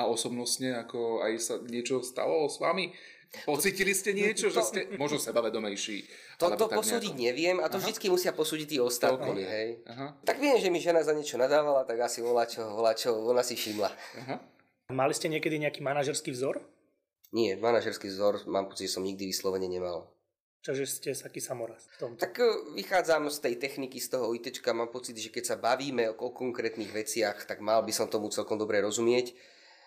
A 0.00 0.08
osobnostne, 0.08 0.72
ako 0.72 1.20
aj 1.20 1.32
sa 1.36 1.54
niečo 1.60 2.00
stalo 2.00 2.48
s 2.48 2.56
vami? 2.56 2.96
Pocitili 3.44 3.92
ste 3.92 4.16
niečo, 4.16 4.48
že 4.48 4.60
ste 4.64 4.80
možno 4.96 5.20
sebavedomejší? 5.20 6.08
To, 6.40 6.48
to 6.56 6.72
posúdiť 6.72 7.12
nejako... 7.12 7.26
neviem 7.28 7.56
a 7.60 7.68
to 7.68 7.76
Aha. 7.76 7.84
vždy 7.84 8.08
musia 8.08 8.32
posúdiť 8.32 8.76
tí 8.76 8.78
ostatní. 8.80 9.44
Hej. 9.44 9.84
Aha. 9.92 10.16
Tak 10.24 10.40
viem, 10.40 10.56
že 10.56 10.72
mi 10.72 10.80
žena 10.80 11.04
za 11.04 11.12
niečo 11.12 11.36
nadávala, 11.36 11.84
tak 11.84 12.00
asi 12.00 12.24
volá 12.24 12.48
čo, 12.48 12.64
volá 12.72 12.96
čo, 12.96 13.12
ona 13.12 13.44
si 13.44 13.52
všimla. 13.52 13.90
Aha. 14.24 14.36
Mali 14.96 15.12
ste 15.12 15.28
niekedy 15.28 15.60
nejaký 15.60 15.84
manažerský 15.84 16.32
vzor? 16.32 16.62
Nie, 17.34 17.58
manažerský 17.58 18.08
vzor 18.08 18.46
mám 18.48 18.70
pocit, 18.70 18.88
že 18.88 18.96
som 18.96 19.04
nikdy 19.04 19.28
vyslovene 19.28 19.66
nemal. 19.66 20.08
Čiže 20.66 20.84
ste 20.90 21.10
taký 21.14 21.38
samoraz 21.38 21.86
v 21.94 21.96
tomto. 22.02 22.18
Tak 22.18 22.42
e, 22.42 22.74
vychádzam 22.74 23.30
z 23.30 23.38
tej 23.38 23.54
techniky, 23.62 24.02
z 24.02 24.18
toho 24.18 24.34
ITčka, 24.34 24.74
mám 24.74 24.90
pocit, 24.90 25.14
že 25.14 25.30
keď 25.30 25.54
sa 25.54 25.56
bavíme 25.62 26.10
o 26.10 26.34
konkrétnych 26.34 26.90
veciach, 26.90 27.46
tak 27.46 27.62
mal 27.62 27.86
by 27.86 27.94
som 27.94 28.10
tomu 28.10 28.34
celkom 28.34 28.58
dobre 28.58 28.82
rozumieť 28.82 29.30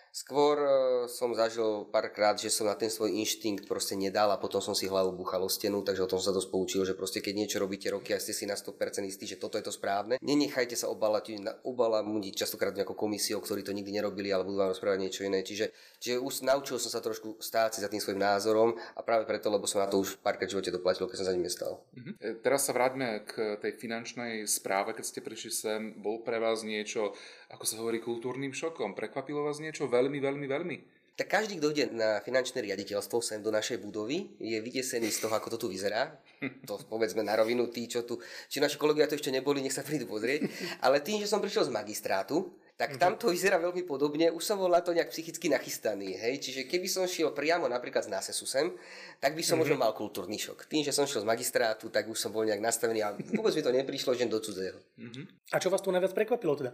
Skôr 0.09 0.57
e, 0.57 0.69
som 1.06 1.29
zažil 1.38 1.85
párkrát, 1.94 2.33
že 2.33 2.50
som 2.50 2.65
na 2.65 2.73
ten 2.73 2.89
svoj 2.89 3.13
inštinkt 3.13 3.69
proste 3.69 3.94
nedal 3.94 4.33
a 4.33 4.41
potom 4.41 4.57
som 4.57 4.73
si 4.73 4.89
hlavu 4.89 5.13
buchal 5.13 5.45
o 5.45 5.50
stenu, 5.50 5.85
takže 5.85 6.01
o 6.01 6.09
tom 6.09 6.17
sa 6.17 6.33
dosť 6.33 6.50
poučil, 6.50 6.81
že 6.81 6.97
proste 6.97 7.21
keď 7.21 7.33
niečo 7.45 7.57
robíte 7.61 7.94
roky 7.94 8.17
a 8.17 8.19
ste 8.19 8.33
si 8.33 8.50
na 8.50 8.57
100% 8.57 9.06
istí, 9.06 9.29
že 9.29 9.38
toto 9.38 9.61
je 9.61 9.65
to 9.65 9.69
správne, 9.69 10.17
nenechajte 10.25 10.73
sa 10.73 10.89
obalať, 10.89 11.38
obalamudiť 11.61 12.33
častokrát 12.41 12.73
nejakou 12.73 12.97
komisiou, 12.97 13.38
ktorí 13.38 13.61
to 13.61 13.69
nikdy 13.69 13.94
nerobili, 13.94 14.33
ale 14.33 14.50
budú 14.50 14.57
vám 14.57 14.73
rozprávať 14.73 14.97
niečo 14.97 15.21
iné. 15.29 15.45
Čiže, 15.45 15.69
čiže 16.01 16.17
už 16.17 16.41
naučil 16.41 16.81
som 16.81 16.89
sa 16.89 17.06
trošku 17.06 17.38
stáť 17.38 17.77
si 17.77 17.85
za 17.85 17.89
tým 17.91 18.01
svojim 18.01 18.17
názorom 18.17 18.73
a 18.97 19.06
práve 19.06 19.29
preto, 19.29 19.53
lebo 19.53 19.69
som 19.69 19.85
na 19.85 19.91
to 19.91 20.01
už 20.01 20.17
párkrát 20.25 20.50
v 20.50 20.57
živote 20.57 20.73
doplatil, 20.73 21.06
keď 21.06 21.17
som 21.21 21.27
za 21.29 21.35
ním 21.38 21.45
nestal. 21.45 21.85
Mhm. 21.94 22.41
Teraz 22.41 22.65
sa 22.65 22.73
vráťme 22.73 23.29
k 23.29 23.61
tej 23.61 23.77
finančnej 23.77 24.50
správe, 24.50 24.97
keď 24.97 25.06
ste 25.06 25.21
prišli 25.21 25.51
sem, 25.53 25.81
bol 26.01 26.25
pre 26.25 26.41
vás 26.41 26.65
niečo 26.65 27.13
ako 27.50 27.65
sa 27.65 27.81
hovorí, 27.81 27.97
kultúrnym 27.97 28.53
šokom. 28.53 28.94
Prekvapilo 28.94 29.41
vás 29.41 29.57
niečo 29.57 29.89
veľmi, 29.89 29.99
veľmi, 30.07 30.48
veľmi? 30.48 30.78
Tak 31.19 31.28
každý, 31.28 31.60
kto 31.60 31.75
ide 31.75 31.86
na 31.92 32.24
finančné 32.24 32.63
riaditeľstvo 32.63 33.19
sem 33.19 33.44
do 33.44 33.51
našej 33.51 33.84
budovy, 33.84 34.40
je 34.40 34.56
vydesený 34.63 35.12
z 35.12 35.28
toho, 35.28 35.36
ako 35.36 35.51
to 35.51 35.57
tu 35.60 35.68
vyzerá. 35.68 36.16
To 36.63 36.80
povedzme 36.88 37.19
na 37.28 37.36
rovinu, 37.36 37.68
tí, 37.68 37.92
čo 37.92 38.07
tu, 38.07 38.24
či 38.48 38.63
naši 38.63 38.80
kolegovia 38.80 39.12
to 39.12 39.19
ešte 39.19 39.28
neboli, 39.28 39.60
nech 39.60 39.75
sa 39.75 39.84
prídu 39.84 40.07
pozrieť. 40.07 40.48
Ale 40.80 41.04
tým, 41.04 41.19
že 41.19 41.28
som 41.28 41.44
prišiel 41.44 41.68
z 41.68 41.75
magistrátu, 41.75 42.48
tak 42.80 42.96
mhm. 42.96 43.00
tam 43.04 43.13
to 43.19 43.28
vyzerá 43.28 43.60
veľmi 43.60 43.84
podobne, 43.84 44.31
už 44.31 44.40
som 44.40 44.56
bol 44.56 44.72
na 44.72 44.80
to 44.80 44.96
nejak 44.96 45.12
psychicky 45.12 45.51
nachystaný, 45.51 46.16
hej, 46.16 46.40
čiže 46.40 46.63
keby 46.63 46.88
som 46.88 47.04
šiel 47.04 47.36
priamo 47.36 47.68
napríklad 47.68 48.07
z 48.07 48.16
NASESu 48.16 48.48
sem, 48.48 48.72
tak 49.19 49.36
by 49.36 49.44
som 49.44 49.60
mm-hmm. 49.60 49.75
možno 49.75 49.75
mal 49.75 49.92
kultúrny 49.92 50.40
šok. 50.40 50.72
Tým, 50.72 50.88
že 50.88 50.95
som 50.95 51.04
šiel 51.04 51.28
z 51.28 51.28
magistrátu, 51.28 51.92
tak 51.92 52.07
už 52.07 52.16
som 52.16 52.31
bol 52.31 52.48
nejak 52.48 52.63
nastavený 52.63 53.04
a 53.04 53.12
vôbec 53.36 53.52
mi 53.52 53.60
to 53.60 53.75
neprišlo, 53.75 54.16
že 54.16 54.31
do 54.31 54.40
cudzého. 54.40 54.80
Mm-hmm. 54.95 55.52
A 55.52 55.60
čo 55.60 55.68
vás 55.68 55.84
tu 55.84 55.92
najviac 55.92 56.16
prekvapilo 56.16 56.56
teda? 56.56 56.72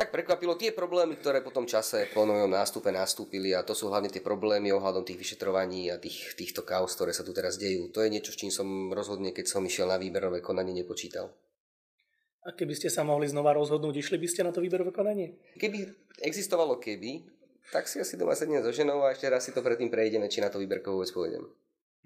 Tak 0.00 0.16
prekvapilo 0.16 0.56
tie 0.56 0.72
problémy, 0.72 1.20
ktoré 1.20 1.44
po 1.44 1.52
tom 1.52 1.68
čase 1.68 2.08
po 2.16 2.24
mojom 2.24 2.48
nástupe 2.48 2.88
nastúpili 2.88 3.52
a 3.52 3.60
to 3.60 3.76
sú 3.76 3.92
hlavne 3.92 4.08
tie 4.08 4.24
problémy 4.24 4.72
ohľadom 4.72 5.04
tých 5.04 5.20
vyšetrovaní 5.20 5.92
a 5.92 6.00
tých, 6.00 6.32
týchto 6.40 6.64
kaos, 6.64 6.96
ktoré 6.96 7.12
sa 7.12 7.20
tu 7.20 7.36
teraz 7.36 7.60
dejú. 7.60 7.92
To 7.92 8.00
je 8.00 8.08
niečo, 8.08 8.32
s 8.32 8.40
čím 8.40 8.48
som 8.48 8.88
rozhodne, 8.96 9.36
keď 9.36 9.52
som 9.52 9.60
išiel 9.60 9.84
na 9.84 10.00
výberové 10.00 10.40
konanie, 10.40 10.72
nepočítal. 10.72 11.36
A 12.48 12.56
keby 12.56 12.72
ste 12.72 12.88
sa 12.88 13.04
mohli 13.04 13.28
znova 13.28 13.52
rozhodnúť, 13.52 14.00
išli 14.00 14.16
by 14.16 14.24
ste 14.24 14.40
na 14.40 14.56
to 14.56 14.64
výberové 14.64 14.88
konanie? 14.88 15.36
Keby 15.60 15.92
existovalo 16.24 16.80
keby, 16.80 17.28
tak 17.68 17.84
si 17.84 18.00
asi 18.00 18.16
doma 18.16 18.32
sednem 18.32 18.64
so 18.64 18.72
ženou 18.72 19.04
a 19.04 19.12
ešte 19.12 19.28
raz 19.28 19.44
si 19.44 19.52
to 19.52 19.60
predtým 19.60 19.92
prejdeme, 19.92 20.32
či 20.32 20.40
na 20.40 20.48
to 20.48 20.56
výberko 20.56 20.96
vôbec 20.96 21.12
pôjdem. 21.12 21.44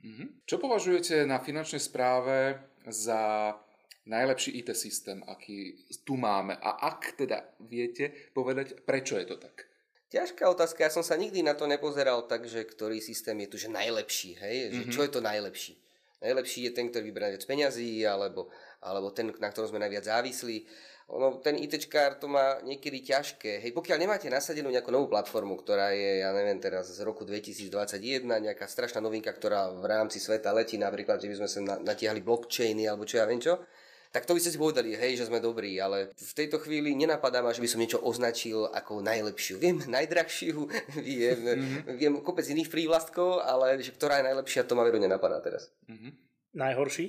Mm-hmm. 0.03 0.29
Čo 0.51 0.59
považujete 0.59 1.23
na 1.31 1.39
finančnej 1.39 1.79
správe 1.79 2.59
za 2.91 3.55
najlepší 4.07 4.61
IT 4.61 4.77
systém, 4.77 5.25
aký 5.25 5.85
tu 6.05 6.17
máme. 6.17 6.57
A 6.61 6.93
ak 6.93 7.17
teda 7.17 7.45
viete 7.65 8.13
povedať, 8.37 8.85
prečo 8.85 9.17
je 9.17 9.27
to 9.29 9.37
tak? 9.41 9.69
Ťažká 10.13 10.47
otázka, 10.47 10.87
ja 10.87 10.93
som 10.95 11.03
sa 11.03 11.19
nikdy 11.19 11.43
na 11.43 11.59
to 11.59 11.67
nepozeral 11.67 12.31
tak, 12.31 12.47
že 12.47 12.63
ktorý 12.63 13.03
systém 13.03 13.35
je 13.45 13.49
tu, 13.51 13.57
že 13.59 13.67
najlepší, 13.73 14.39
hej? 14.39 14.57
Že 14.71 14.83
mm-hmm. 14.87 14.95
čo 14.95 15.01
je 15.03 15.11
to 15.11 15.21
najlepší? 15.25 15.75
Najlepší 16.23 16.61
je 16.71 16.73
ten, 16.73 16.87
ktorý 16.87 17.05
vyberá 17.11 17.29
viac 17.35 17.45
peňazí, 17.45 18.07
alebo, 18.07 18.47
alebo 18.81 19.11
ten, 19.11 19.35
na 19.43 19.51
ktorom 19.51 19.75
sme 19.75 19.83
najviac 19.83 20.07
závislí. 20.07 20.65
Ono, 21.13 21.37
ten 21.45 21.61
ITčkár 21.61 22.17
to 22.17 22.31
má 22.31 22.65
niekedy 22.65 23.05
ťažké. 23.05 23.61
Hej, 23.61 23.77
pokiaľ 23.77 23.99
nemáte 24.01 24.31
nasadenú 24.33 24.73
nejakú 24.73 24.89
novú 24.89 25.11
platformu, 25.13 25.61
ktorá 25.61 25.93
je, 25.93 26.25
ja 26.25 26.33
neviem, 26.33 26.57
teraz 26.57 26.89
z 26.89 27.01
roku 27.05 27.29
2021, 27.29 28.25
nejaká 28.25 28.65
strašná 28.65 29.05
novinka, 29.05 29.29
ktorá 29.29 29.69
v 29.69 29.85
rámci 29.85 30.17
sveta 30.17 30.55
letí, 30.57 30.81
napríklad, 30.81 31.21
že 31.21 31.29
by 31.29 31.35
sme 31.45 31.49
sa 31.51 31.61
natiahli 31.83 32.25
blockchainy, 32.25 32.89
alebo 32.89 33.05
čo 33.05 33.21
ja 33.21 33.29
viem 33.29 33.43
čo, 33.43 33.61
tak 34.15 34.31
to 34.31 34.39
by 34.39 34.39
ste 34.39 34.55
si 34.55 34.63
povedali, 34.63 34.95
hej, 34.95 35.19
že 35.19 35.27
sme 35.27 35.43
dobrí, 35.43 35.75
ale 35.83 36.15
v 36.15 36.33
tejto 36.39 36.63
chvíli 36.63 36.95
nenapadá 36.95 37.43
ma, 37.43 37.51
že 37.51 37.59
by 37.59 37.67
som 37.67 37.83
niečo 37.83 37.99
označil 37.99 38.71
ako 38.71 39.03
najlepšiu. 39.03 39.59
Viem 39.59 39.83
najdrahšiu, 39.91 40.71
viem, 41.03 41.41
mm-hmm. 41.43 41.99
viem 41.99 42.15
kopec 42.23 42.47
iných 42.47 42.71
prívlastkov, 42.71 43.43
ale 43.43 43.83
že 43.83 43.91
ktorá 43.91 44.23
je 44.23 44.31
najlepšia, 44.31 44.71
to 44.71 44.79
ma 44.79 44.87
veru 44.87 45.03
nenapadá 45.03 45.43
teraz. 45.43 45.75
Mm-hmm. 45.91 46.11
Najhorší? 46.55 47.07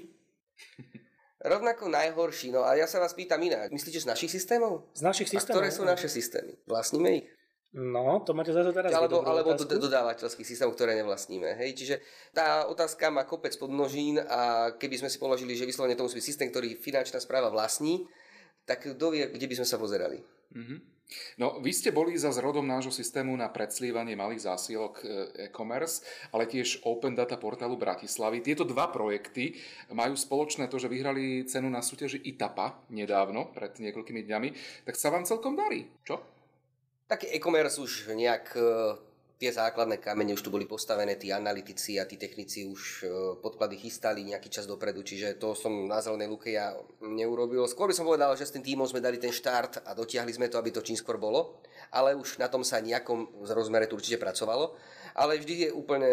Rovnako 1.46 1.94
najhorší, 1.94 2.50
no 2.50 2.66
a 2.66 2.74
ja 2.74 2.90
sa 2.90 2.98
vás 2.98 3.14
pýtam 3.14 3.38
inak. 3.38 3.70
Myslíte 3.70 4.02
z 4.02 4.10
našich 4.10 4.34
systémov? 4.34 4.90
Z 4.98 5.06
našich 5.06 5.30
systémov? 5.30 5.62
A 5.62 5.62
ktoré 5.62 5.70
sú 5.70 5.86
naše 5.86 6.10
systémy? 6.10 6.58
Vlastníme 6.66 7.22
ich? 7.22 7.30
No, 7.76 8.24
to 8.24 8.32
máte 8.32 8.56
zase 8.56 8.72
teraz 8.72 8.88
Alebo, 8.96 9.20
alebo 9.28 9.52
do, 9.52 9.68
dodávateľských 9.68 10.48
systémov, 10.48 10.80
ktoré 10.80 10.96
nevlastníme. 10.96 11.60
Hej? 11.60 11.76
Čiže 11.76 11.96
tá 12.32 12.72
otázka 12.72 13.12
má 13.12 13.28
kopec 13.28 13.52
podnožín 13.60 14.16
a 14.16 14.72
keby 14.80 15.04
sme 15.04 15.12
si 15.12 15.20
položili, 15.20 15.60
že 15.60 15.68
vyslovene 15.68 16.00
to 16.00 16.08
musí 16.08 16.16
byť 16.16 16.24
systém, 16.24 16.48
ktorý 16.48 16.80
finančná 16.80 17.20
správa 17.20 17.52
vlastní, 17.52 18.08
tak 18.64 18.88
kto 18.96 19.12
vie, 19.12 19.28
kde 19.28 19.52
by 19.52 19.56
sme 19.60 19.68
sa 19.68 19.76
pozerali. 19.76 20.24
Mm-hmm. 20.56 20.80
No, 21.38 21.62
vy 21.62 21.70
ste 21.70 21.94
boli 21.94 22.18
za 22.18 22.34
zrodom 22.34 22.66
nášho 22.66 22.90
systému 22.90 23.36
na 23.38 23.52
predslívanie 23.52 24.18
malých 24.18 24.50
zásielok 24.50 24.96
e, 25.04 25.06
e-commerce, 25.46 26.02
ale 26.34 26.50
tiež 26.50 26.82
Open 26.88 27.14
Data 27.14 27.38
portálu 27.38 27.78
Bratislavy. 27.78 28.42
Tieto 28.42 28.66
dva 28.66 28.90
projekty 28.90 29.54
majú 29.94 30.18
spoločné 30.18 30.66
to, 30.66 30.82
že 30.82 30.90
vyhrali 30.90 31.46
cenu 31.46 31.70
na 31.70 31.86
súťaži 31.86 32.26
ITAPA 32.26 32.90
nedávno, 32.90 33.54
pred 33.54 33.78
niekoľkými 33.78 34.26
dňami. 34.26 34.50
Tak 34.88 34.98
sa 34.98 35.14
vám 35.14 35.30
celkom 35.30 35.54
darí, 35.54 35.86
čo? 36.02 36.35
Taký 37.08 37.30
e-commerce 37.34 37.78
už 37.82 38.10
nejak 38.18 38.58
e, 38.58 38.62
tie 39.38 39.52
základné 39.52 40.02
kamene 40.02 40.34
už 40.34 40.42
tu 40.42 40.50
boli 40.50 40.66
postavené, 40.66 41.20
tí 41.20 41.30
analytici 41.30 42.00
a 42.02 42.08
tí 42.08 42.18
technici 42.18 42.66
už 42.66 42.82
e, 43.04 43.06
podklady 43.44 43.78
chystali 43.78 44.26
nejaký 44.26 44.50
čas 44.50 44.66
dopredu, 44.66 45.06
čiže 45.06 45.38
to 45.38 45.54
som 45.54 45.86
na 45.86 46.02
zelenej 46.02 46.30
luke 46.30 46.50
ja 46.50 46.74
neurobil. 47.04 47.68
Skôr 47.70 47.92
by 47.92 47.96
som 47.96 48.08
povedal, 48.10 48.34
že 48.34 48.50
s 48.50 48.54
tým 48.56 48.66
týmom 48.66 48.88
sme 48.90 49.04
dali 49.04 49.22
ten 49.22 49.32
štart 49.32 49.86
a 49.86 49.94
dotiahli 49.94 50.32
sme 50.34 50.50
to, 50.50 50.58
aby 50.58 50.74
to 50.74 50.82
čím 50.82 50.98
skôr 50.98 51.22
bolo, 51.22 51.62
ale 51.94 52.18
už 52.18 52.42
na 52.42 52.50
tom 52.50 52.66
sa 52.66 52.82
nejakom 52.82 53.46
rozmere 53.54 53.86
tu 53.86 54.00
určite 54.00 54.18
pracovalo. 54.18 54.74
Ale 55.16 55.40
vždy 55.40 55.54
je 55.56 55.70
úplne 55.72 56.12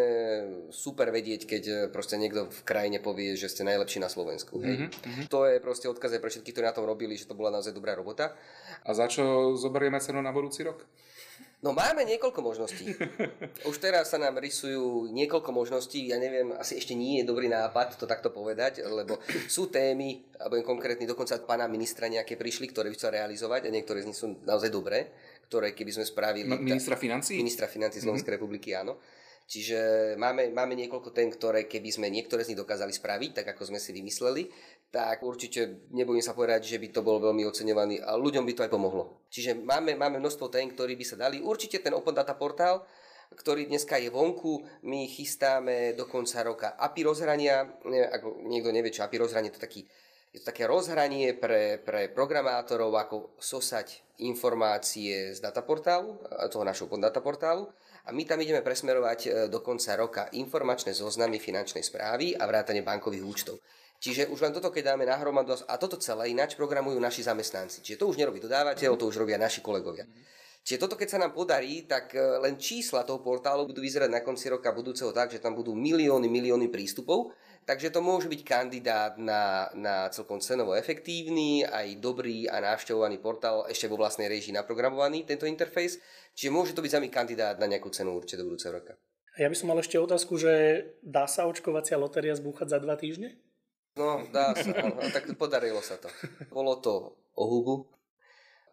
super 0.71 1.11
vedieť, 1.11 1.43
keď 1.51 1.63
e, 1.67 1.75
proste 1.91 2.15
niekto 2.15 2.47
v 2.47 2.63
krajine 2.63 3.03
povie, 3.03 3.35
že 3.35 3.51
ste 3.51 3.67
najlepší 3.67 3.99
na 3.99 4.07
Slovensku. 4.07 4.63
Hej. 4.63 4.87
Mm-hmm. 4.87 5.27
To 5.27 5.43
je 5.51 5.59
proste 5.59 5.91
odkaz 5.91 6.15
pre 6.23 6.31
všetkých, 6.31 6.55
ktorí 6.55 6.67
na 6.71 6.77
tom 6.77 6.87
robili, 6.87 7.19
že 7.19 7.27
to 7.27 7.35
bola 7.35 7.51
naozaj 7.51 7.75
dobrá 7.75 7.99
robota. 7.99 8.39
A 8.87 8.95
za 8.95 9.11
čo 9.11 9.59
zoberieme 9.59 9.99
cenu 9.99 10.23
na 10.23 10.31
budúci 10.31 10.63
rok? 10.63 10.87
No 11.63 11.71
máme 11.71 12.03
niekoľko 12.03 12.43
možností. 12.43 12.91
Už 13.71 13.79
teraz 13.79 14.11
sa 14.11 14.19
nám 14.19 14.43
rysujú 14.43 15.07
niekoľko 15.15 15.55
možností, 15.55 16.11
ja 16.11 16.19
neviem, 16.19 16.51
asi 16.59 16.75
ešte 16.75 16.91
nie 16.99 17.23
je 17.23 17.31
dobrý 17.31 17.47
nápad 17.47 18.03
to 18.03 18.11
takto 18.11 18.35
povedať, 18.35 18.83
lebo 18.83 19.23
sú 19.47 19.71
témy, 19.71 20.27
alebo 20.43 20.59
konkrétny 20.67 21.07
dokonca 21.07 21.39
pána 21.47 21.71
ministra 21.71 22.11
nejaké 22.11 22.35
prišli, 22.35 22.67
ktoré 22.67 22.91
chcel 22.99 23.15
realizovať 23.15 23.71
a 23.71 23.75
niektoré 23.75 24.03
z 24.03 24.11
nich 24.11 24.19
sú 24.19 24.43
naozaj 24.43 24.75
dobré, 24.75 25.15
ktoré 25.53 25.77
keby 25.77 26.01
sme 26.01 26.09
spravili... 26.09 26.49
Ministra 26.49 26.97
financí? 26.97 27.37
Ministra 27.37 27.69
financí 27.69 28.01
Slovenskej 28.01 28.25
mm-hmm. 28.25 28.41
republiky, 28.41 28.73
áno. 28.73 28.97
Čiže 29.45 30.15
máme, 30.17 30.49
máme 30.49 30.73
niekoľko 30.81 31.13
tém, 31.13 31.29
ktoré 31.29 31.69
keby 31.69 31.93
sme 31.93 32.09
niektoré 32.09 32.41
z 32.41 32.57
nich 32.57 32.61
dokázali 32.65 32.89
spraviť, 32.89 33.31
tak 33.37 33.47
ako 33.53 33.69
sme 33.69 33.77
si 33.77 33.93
vymysleli, 33.93 34.49
tak 34.89 35.21
určite 35.21 35.93
nebudem 35.93 36.25
sa 36.25 36.33
povedať, 36.33 36.73
že 36.73 36.81
by 36.81 36.89
to 36.89 37.05
bol 37.05 37.21
veľmi 37.21 37.45
oceňovaný 37.45 38.01
a 38.01 38.17
ľuďom 38.17 38.49
by 38.49 38.53
to 38.57 38.65
aj 38.65 38.73
pomohlo. 38.73 39.29
Čiže 39.29 39.61
máme, 39.61 39.93
máme 39.93 40.17
množstvo 40.25 40.49
tém, 40.49 40.73
ktoré 40.73 40.97
by 40.97 41.05
sa 41.05 41.21
dali. 41.21 41.45
Určite 41.45 41.85
ten 41.85 41.93
Open 41.93 42.17
Data 42.17 42.33
portál, 42.33 42.89
ktorý 43.37 43.69
dneska 43.69 44.01
je 44.01 44.09
vonku. 44.09 44.65
My 44.89 45.05
chystáme 45.05 45.97
do 46.01 46.09
konca 46.09 46.41
roka 46.45 46.69
API 46.81 47.05
rozhrania. 47.05 47.77
Ak 48.09 48.25
niekto 48.49 48.73
nevie, 48.73 48.89
čo 48.89 49.05
API 49.05 49.21
rozhranie, 49.21 49.53
to 49.53 49.61
taký, 49.61 49.85
je 50.33 50.41
to 50.41 50.49
také 50.49 50.65
rozhranie 50.65 51.37
pre, 51.37 51.77
pre 51.77 52.09
programátorov, 52.09 52.97
ako 52.97 53.37
sosať 53.37 54.17
informácie 54.25 55.37
z 55.37 55.39
dataportálu, 55.45 56.17
toho 56.49 56.65
našho 56.65 56.89
Open 56.89 57.05
Data 57.05 57.21
portálu. 57.21 57.69
A 58.09 58.17
my 58.17 58.25
tam 58.25 58.41
ideme 58.41 58.65
presmerovať 58.65 59.21
e, 59.23 59.29
do 59.47 59.63
konca 59.63 59.95
roka 59.95 60.27
informačné 60.35 60.91
zoznamy 60.91 61.39
finančnej 61.39 61.85
správy 61.85 62.35
a 62.35 62.49
vrátanie 62.49 62.83
bankových 62.83 63.23
účtov. 63.23 63.63
Čiže 64.03 64.27
už 64.27 64.43
len 64.43 64.51
toto, 64.51 64.75
keď 64.75 64.97
dáme 64.97 65.07
nahromadu 65.07 65.55
a 65.71 65.79
toto 65.79 65.95
celé 66.01 66.35
ináč 66.35 66.59
programujú 66.59 66.99
naši 66.99 67.23
zamestnanci. 67.23 67.85
Čiže 67.85 68.03
to 68.03 68.11
už 68.11 68.19
nerobí 68.19 68.43
dodávateľ, 68.43 68.99
to 68.99 69.07
už 69.07 69.23
robia 69.23 69.39
naši 69.39 69.63
kolegovia. 69.63 70.09
Čiže 70.63 70.79
toto, 70.79 70.95
keď 70.95 71.09
sa 71.11 71.19
nám 71.23 71.35
podarí, 71.35 71.87
tak 71.87 72.15
e, 72.15 72.23
len 72.43 72.59
čísla 72.59 73.03
toho 73.03 73.23
portálu 73.23 73.69
budú 73.69 73.85
vyzerať 73.85 74.11
na 74.11 74.25
konci 74.25 74.49
roka 74.51 74.71
budúceho 74.75 75.13
tak, 75.15 75.31
že 75.31 75.39
tam 75.39 75.55
budú 75.55 75.77
milióny, 75.77 76.27
milióny 76.27 76.71
prístupov. 76.71 77.35
Takže 77.63 77.95
to 77.95 78.03
môže 78.03 78.27
byť 78.27 78.43
kandidát 78.43 79.15
na, 79.23 79.71
na 79.79 80.11
celkom 80.11 80.43
cenovo 80.43 80.75
efektívny, 80.75 81.63
aj 81.63 82.03
dobrý 82.03 82.51
a 82.51 82.59
návštevovaný 82.59 83.23
portál, 83.23 83.71
ešte 83.71 83.87
vo 83.87 83.95
vlastnej 83.95 84.27
režii 84.27 84.51
naprogramovaný 84.51 85.23
tento 85.23 85.47
interfejs. 85.47 86.03
Čiže 86.35 86.51
môže 86.51 86.75
to 86.75 86.83
byť 86.83 86.91
za 86.91 87.01
kandidát 87.07 87.57
na 87.63 87.71
nejakú 87.71 87.87
cenu 87.95 88.19
určite 88.19 88.43
do 88.43 88.51
budúceho 88.51 88.75
roka. 88.75 88.99
Ja 89.39 89.47
by 89.47 89.57
som 89.57 89.71
mal 89.71 89.79
ešte 89.79 89.97
otázku, 89.97 90.37
že 90.43 90.85
dá 91.01 91.31
sa 91.31 91.47
očkovacia 91.47 91.97
lotéria 91.97 92.35
zbúchať 92.37 92.67
za 92.67 92.79
dva 92.83 92.99
týždne? 92.99 93.39
No, 93.95 94.27
dá 94.35 94.53
sa, 94.59 94.73
no, 94.73 94.99
tak 95.15 95.31
podarilo 95.39 95.81
sa 95.81 95.97
to. 95.97 96.11
Bolo 96.51 96.83
to 96.83 97.15
o 97.39 97.45
hubu, 97.47 97.87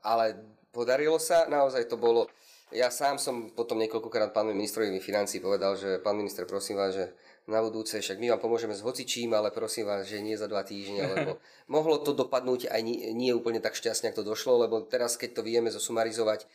ale 0.01 0.35
podarilo 0.73 1.21
sa, 1.21 1.45
naozaj 1.45 1.85
to 1.87 1.95
bolo... 1.95 2.27
Ja 2.69 2.93
sám 2.93 3.17
som 3.17 3.49
potom 3.53 3.81
niekoľkokrát 3.81 4.29
pánovi 4.29 4.53
ministrovi 4.53 4.93
financí 5.01 5.41
povedal, 5.41 5.73
že 5.73 5.97
pán 6.05 6.19
minister, 6.19 6.45
prosím 6.45 6.77
vás, 6.77 6.93
že 6.93 7.17
na 7.47 7.63
budúce, 7.63 8.01
však 8.01 8.19
my 8.19 8.35
vám 8.35 8.41
pomôžeme 8.41 8.75
s 8.75 8.83
hocičím, 8.83 9.31
ale 9.37 9.53
prosím 9.53 9.87
vás, 9.87 10.09
že 10.09 10.19
nie 10.19 10.35
za 10.35 10.49
dva 10.49 10.65
týždne, 10.65 11.05
lebo 11.05 11.31
mohlo 11.75 12.01
to 12.01 12.11
dopadnúť 12.17 12.67
aj 12.67 12.81
nie, 12.83 13.13
nie 13.15 13.31
úplne 13.31 13.63
tak 13.63 13.77
šťastne, 13.77 14.11
ako 14.11 14.21
to 14.21 14.29
došlo, 14.35 14.53
lebo 14.65 14.83
teraz, 14.83 15.15
keď 15.15 15.39
to 15.39 15.41
vieme 15.45 15.71
zosumarizovať, 15.71 16.49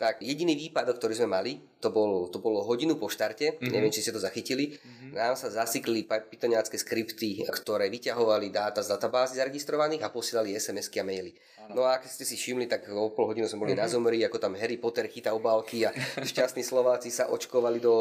tak 0.00 0.24
jediný 0.24 0.56
výpadok, 0.56 0.96
ktorý 0.96 1.12
sme 1.12 1.28
mali, 1.28 1.60
to 1.76 1.92
bolo, 1.92 2.24
to 2.32 2.40
bolo 2.40 2.64
hodinu 2.64 2.96
po 2.96 3.12
štarte, 3.12 3.60
mm-hmm. 3.60 3.68
neviem, 3.68 3.92
či 3.92 4.00
ste 4.00 4.16
to 4.16 4.24
zachytili, 4.24 4.72
mm-hmm. 4.72 5.12
nám 5.12 5.36
sa 5.36 5.52
zasyklili 5.52 6.08
pythoniacké 6.08 6.80
skripty, 6.80 7.44
ktoré 7.44 7.92
vyťahovali 7.92 8.48
dáta 8.48 8.80
z 8.80 8.96
databázy 8.96 9.36
zaregistrovaných 9.36 10.00
a 10.00 10.08
posielali 10.08 10.56
SMS-ky 10.56 11.04
a 11.04 11.04
maily. 11.04 11.36
Ano. 11.68 11.72
No 11.76 11.82
a 11.84 12.00
keď 12.00 12.16
ste 12.16 12.24
si 12.24 12.40
všimli, 12.40 12.64
tak 12.64 12.88
o 12.88 13.12
pol 13.12 13.28
hodinu 13.28 13.44
sme 13.44 13.68
boli 13.68 13.76
mm-hmm. 13.76 13.84
na 13.84 13.92
zomri, 13.92 14.24
ako 14.24 14.40
tam 14.40 14.56
Harry 14.56 14.80
Potter 14.80 15.04
chytá 15.04 15.36
obálky 15.36 15.84
a 15.84 15.92
šťastní 16.32 16.64
Slováci 16.64 17.12
sa 17.12 17.28
očkovali 17.28 17.76
do 17.76 17.92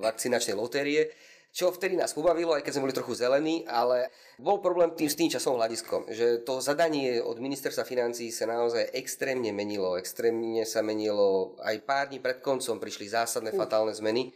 vakcinačnej 0.00 0.56
lotérie 0.56 1.12
čo 1.52 1.68
vtedy 1.68 2.00
nás 2.00 2.16
pobavilo, 2.16 2.56
aj 2.56 2.64
keď 2.64 2.72
sme 2.72 2.88
boli 2.88 2.96
trochu 2.96 3.12
zelení, 3.12 3.68
ale 3.68 4.08
bol 4.40 4.64
problém 4.64 4.96
tým 4.96 5.12
s 5.12 5.20
tým 5.20 5.28
časovým 5.28 5.60
hľadiskom, 5.60 6.08
že 6.08 6.40
to 6.48 6.64
zadanie 6.64 7.20
od 7.20 7.36
ministerstva 7.36 7.84
financí 7.84 8.32
sa 8.32 8.48
naozaj 8.48 8.96
extrémne 8.96 9.52
menilo, 9.52 10.00
extrémne 10.00 10.64
sa 10.64 10.80
menilo, 10.80 11.52
aj 11.60 11.76
pár 11.84 12.08
dní 12.08 12.24
pred 12.24 12.40
koncom 12.40 12.80
prišli 12.80 13.12
zásadné 13.12 13.52
fatálne 13.52 13.92
zmeny. 13.92 14.32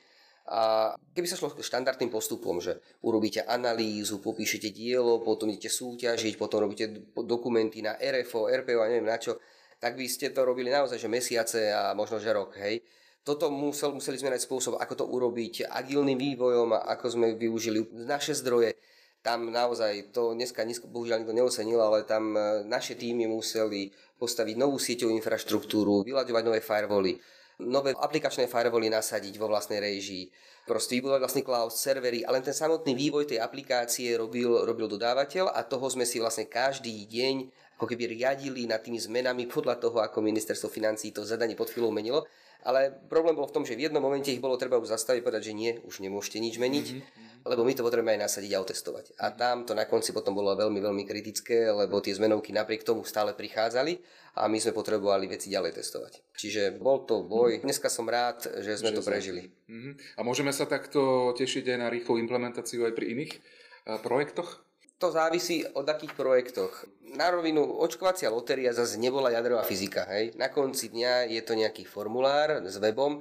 A 0.47 0.95
keby 1.17 1.27
sa 1.27 1.35
šlo 1.35 1.59
štandardným 1.59 2.13
postupom, 2.13 2.63
že 2.63 2.79
urobíte 3.03 3.43
analýzu, 3.43 4.23
popíšete 4.23 4.71
dielo, 4.71 5.19
potom 5.19 5.51
idete 5.51 5.73
súťažiť, 5.73 6.39
potom 6.39 6.63
robíte 6.63 7.11
dokumenty 7.17 7.83
na 7.83 7.99
RFO, 7.99 8.47
RPO 8.47 8.79
a 8.79 8.87
neviem 8.87 9.11
na 9.11 9.19
čo, 9.19 9.43
tak 9.83 9.99
by 9.99 10.07
ste 10.07 10.31
to 10.31 10.47
robili 10.47 10.71
naozaj 10.71 11.03
že 11.03 11.11
mesiace 11.11 11.75
a 11.75 11.97
možno 11.99 12.23
že 12.23 12.31
rok, 12.31 12.55
hej 12.63 12.79
toto 13.27 13.51
musel, 13.51 13.91
museli 13.91 14.23
sme 14.23 14.31
nájsť 14.31 14.47
spôsob, 14.47 14.79
ako 14.79 14.95
to 15.03 15.05
urobiť 15.11 15.67
agilným 15.67 16.15
vývojom, 16.15 16.79
ako 16.79 17.07
sme 17.11 17.35
využili 17.35 17.83
naše 18.07 18.39
zdroje. 18.39 18.79
Tam 19.27 19.51
naozaj, 19.51 20.15
to 20.15 20.39
dneska, 20.39 20.63
dneska 20.63 20.87
bohužiaľ 20.87 21.27
nikto 21.27 21.35
neocenil, 21.35 21.83
ale 21.83 22.07
tam 22.07 22.39
e, 22.39 22.63
naše 22.63 22.95
týmy 22.95 23.27
museli 23.27 23.91
postaviť 24.23 24.55
novú 24.55 24.79
sieťovú 24.79 25.11
infraštruktúru, 25.19 26.07
vyľaďovať 26.07 26.43
nové 26.47 26.63
firewally, 26.63 27.19
nové 27.67 27.91
aplikačné 27.99 28.47
firewally 28.47 28.87
nasadiť 28.87 29.35
vo 29.43 29.51
vlastnej 29.51 29.83
režii, 29.83 30.31
proste 30.63 31.03
vybudovať 31.03 31.21
vlastný 31.27 31.43
cloud 31.43 31.75
servery, 31.75 32.23
ale 32.23 32.39
ten 32.47 32.55
samotný 32.55 32.95
vývoj 32.95 33.27
tej 33.35 33.43
aplikácie 33.43 34.15
robil, 34.15 34.63
robil 34.63 34.87
dodávateľ 34.87 35.51
a 35.51 35.67
toho 35.67 35.91
sme 35.91 36.07
si 36.07 36.23
vlastne 36.23 36.47
každý 36.47 36.95
deň 37.11 37.66
ako 37.77 37.85
keby 37.85 38.17
riadili 38.17 38.65
nad 38.65 38.81
tými 38.81 38.97
zmenami 38.97 39.45
podľa 39.45 39.77
toho, 39.77 40.01
ako 40.01 40.25
ministerstvo 40.25 40.73
financí 40.73 41.13
to 41.13 41.29
zadanie 41.29 41.53
pod 41.53 41.69
chvíľou 41.69 41.93
menilo. 41.93 42.25
Ale 42.67 42.91
problém 43.07 43.37
bol 43.37 43.47
v 43.47 43.55
tom, 43.55 43.63
že 43.63 43.79
v 43.79 43.87
jednom 43.87 44.03
momente 44.03 44.33
ich 44.33 44.43
bolo 44.43 44.59
treba 44.59 44.81
už 44.81 44.91
zastaviť, 44.91 45.23
povedať, 45.23 45.53
že 45.53 45.55
nie, 45.55 45.79
už 45.87 46.03
nemôžete 46.03 46.43
nič 46.43 46.59
meniť, 46.59 46.87
mm-hmm. 46.99 47.47
lebo 47.47 47.63
my 47.63 47.73
to 47.79 47.87
potrebujeme 47.87 48.19
aj 48.19 48.27
nasadiť 48.27 48.51
a 48.57 48.63
otestovať. 48.65 49.05
A 49.23 49.31
tam 49.31 49.63
to 49.63 49.77
na 49.77 49.87
konci 49.87 50.11
potom 50.11 50.35
bolo 50.35 50.51
veľmi, 50.59 50.83
veľmi 50.83 51.05
kritické, 51.07 51.71
lebo 51.71 52.03
tie 52.03 52.17
zmenovky 52.17 52.51
napriek 52.51 52.83
tomu 52.83 53.07
stále 53.07 53.39
prichádzali 53.39 54.03
a 54.43 54.51
my 54.51 54.59
sme 54.59 54.75
potrebovali 54.75 55.31
veci 55.31 55.53
ďalej 55.53 55.79
testovať. 55.79 56.13
Čiže 56.35 56.75
bol 56.75 57.07
to 57.07 57.23
boj. 57.23 57.63
Mhm. 57.63 57.71
Dneska 57.71 57.87
som 57.87 58.11
rád, 58.11 58.51
že 58.67 58.83
sme 58.83 58.91
že 58.91 58.99
to 58.99 59.03
prežili. 59.07 59.55
Mm-hmm. 59.71 60.19
A 60.19 60.21
môžeme 60.27 60.51
sa 60.51 60.67
takto 60.67 61.31
tešiť 61.39 61.71
aj 61.71 61.79
na 61.79 61.87
rýchlu 61.87 62.19
implementáciu 62.19 62.83
aj 62.83 62.99
pri 62.99 63.15
iných 63.15 63.33
uh, 63.37 64.03
projektoch? 64.03 64.66
To 64.97 65.13
závisí 65.13 65.61
od 65.77 65.85
akých 65.85 66.17
projektoch. 66.17 66.89
Na 67.21 67.29
rovinu 67.29 67.61
očkovacia 67.85 68.33
lotéria 68.33 68.73
zase 68.73 68.97
nebola 68.97 69.29
jadrová 69.29 69.61
fyzika. 69.61 70.09
Hej. 70.09 70.33
Na 70.41 70.49
konci 70.49 70.89
dňa 70.89 71.29
je 71.37 71.41
to 71.45 71.53
nejaký 71.53 71.85
formulár 71.85 72.65
s 72.65 72.81
webom 72.81 73.21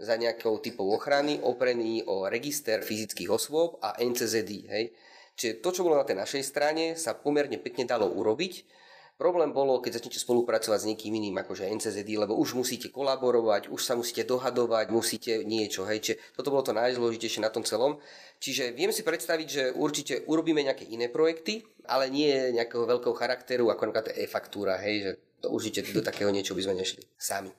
za 0.00 0.16
nejakou 0.16 0.64
typou 0.64 0.88
ochrany 0.96 1.36
oprený 1.44 2.08
o 2.08 2.24
register 2.24 2.80
fyzických 2.80 3.28
osôb 3.28 3.76
a 3.84 4.00
NCZD. 4.00 4.50
Hej. 4.72 4.96
Čiže 5.36 5.60
to, 5.60 5.68
čo 5.76 5.84
bolo 5.84 6.00
na 6.00 6.08
tej 6.08 6.16
našej 6.16 6.40
strane, 6.40 6.96
sa 6.96 7.12
pomerne 7.12 7.60
pekne 7.60 7.84
dalo 7.84 8.08
urobiť 8.08 8.64
Problém 9.20 9.52
bolo, 9.52 9.84
keď 9.84 10.00
začnete 10.00 10.16
spolupracovať 10.16 10.80
s 10.80 10.88
niekým 10.88 11.12
iným, 11.12 11.36
akože 11.44 11.68
NCZD, 11.68 12.24
lebo 12.24 12.40
už 12.40 12.56
musíte 12.56 12.88
kolaborovať, 12.88 13.68
už 13.68 13.76
sa 13.76 13.92
musíte 13.92 14.24
dohadovať, 14.24 14.88
musíte 14.88 15.44
niečo, 15.44 15.84
hej, 15.84 16.00
čiže 16.00 16.16
toto 16.32 16.48
bolo 16.48 16.64
to 16.64 16.72
najdôležitejšie 16.72 17.44
na 17.44 17.52
tom 17.52 17.60
celom. 17.60 18.00
Čiže 18.40 18.72
viem 18.72 18.88
si 18.88 19.04
predstaviť, 19.04 19.48
že 19.52 19.64
určite 19.76 20.24
urobíme 20.24 20.64
nejaké 20.64 20.88
iné 20.88 21.12
projekty, 21.12 21.60
ale 21.84 22.08
nie 22.08 22.32
nejakého 22.32 22.88
veľkého 22.88 23.12
charakteru, 23.12 23.68
ako 23.68 23.92
napríklad 23.92 24.16
e-faktúra, 24.16 24.80
hej, 24.80 24.96
že 25.04 25.10
to 25.44 25.52
určite 25.52 25.84
do 25.92 26.00
takého 26.00 26.32
niečo 26.32 26.56
by 26.56 26.64
sme 26.64 26.80
nešli 26.80 27.04
sami. 27.20 27.52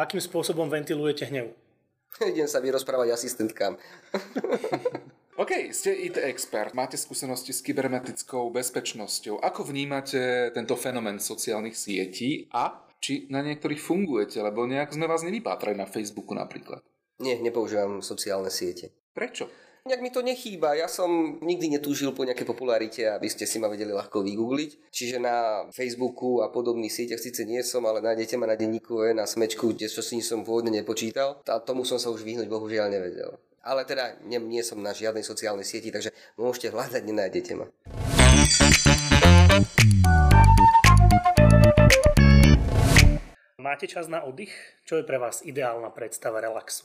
Akým 0.00 0.20
spôsobom 0.24 0.64
ventilujete 0.72 1.28
hnev? 1.28 1.52
Idem 2.32 2.48
sa 2.48 2.64
vyrozprávať 2.64 3.12
asistentkám. 3.12 3.76
OK, 5.34 5.74
ste 5.74 5.90
IT 5.90 6.22
expert, 6.22 6.78
máte 6.78 6.94
skúsenosti 6.94 7.50
s 7.50 7.58
kybernetickou 7.66 8.54
bezpečnosťou. 8.54 9.42
Ako 9.42 9.66
vnímate 9.66 10.54
tento 10.54 10.78
fenomén 10.78 11.18
sociálnych 11.18 11.74
sietí 11.74 12.46
a 12.54 12.86
či 13.02 13.26
na 13.34 13.42
niektorých 13.42 13.82
fungujete, 13.82 14.38
lebo 14.38 14.62
nejak 14.62 14.94
sme 14.94 15.10
vás 15.10 15.26
nevypátrali 15.26 15.74
na 15.74 15.90
Facebooku 15.90 16.38
napríklad? 16.38 16.86
Nie, 17.18 17.42
nepoužívam 17.42 17.98
sociálne 17.98 18.46
siete. 18.46 18.94
Prečo? 19.10 19.50
Nejak 19.90 20.06
mi 20.06 20.14
to 20.14 20.22
nechýba. 20.22 20.78
Ja 20.78 20.86
som 20.86 21.42
nikdy 21.42 21.82
netúžil 21.82 22.14
po 22.14 22.22
nejakej 22.22 22.46
popularite, 22.46 23.02
aby 23.10 23.26
ste 23.26 23.42
si 23.42 23.58
ma 23.58 23.66
vedeli 23.66 23.90
ľahko 23.90 24.22
vygoogliť. 24.22 24.94
Čiže 24.94 25.18
na 25.18 25.66
Facebooku 25.74 26.46
a 26.46 26.48
podobných 26.54 26.94
sieťach 26.94 27.18
síce 27.18 27.42
nie 27.42 27.58
som, 27.66 27.82
ale 27.90 27.98
nájdete 27.98 28.38
ma 28.38 28.46
na 28.46 28.54
denníku 28.54 29.02
na 29.10 29.26
smečku, 29.26 29.74
kde 29.74 29.90
čo 29.90 29.98
si 29.98 30.22
som 30.22 30.46
pôvodne 30.46 30.70
nepočítal. 30.70 31.42
A 31.50 31.58
tomu 31.58 31.82
som 31.82 31.98
sa 31.98 32.14
už 32.14 32.22
vyhnúť 32.22 32.46
bohužiaľ 32.46 32.86
nevedel. 32.86 33.34
Ale 33.64 33.88
teda 33.88 34.20
nie, 34.28 34.36
nie 34.36 34.60
som 34.60 34.76
na 34.84 34.92
žiadnej 34.92 35.24
sociálnej 35.24 35.64
sieti, 35.64 35.88
takže 35.88 36.12
môžete 36.36 36.68
hľadať, 36.68 37.00
nenájdete 37.00 37.52
ma. 37.56 37.66
Máte 43.56 43.88
čas 43.88 44.12
na 44.12 44.20
oddych? 44.28 44.52
Čo 44.84 45.00
je 45.00 45.08
pre 45.08 45.16
vás 45.16 45.40
ideálna 45.40 45.88
predstava 45.96 46.44
relaxu? 46.44 46.84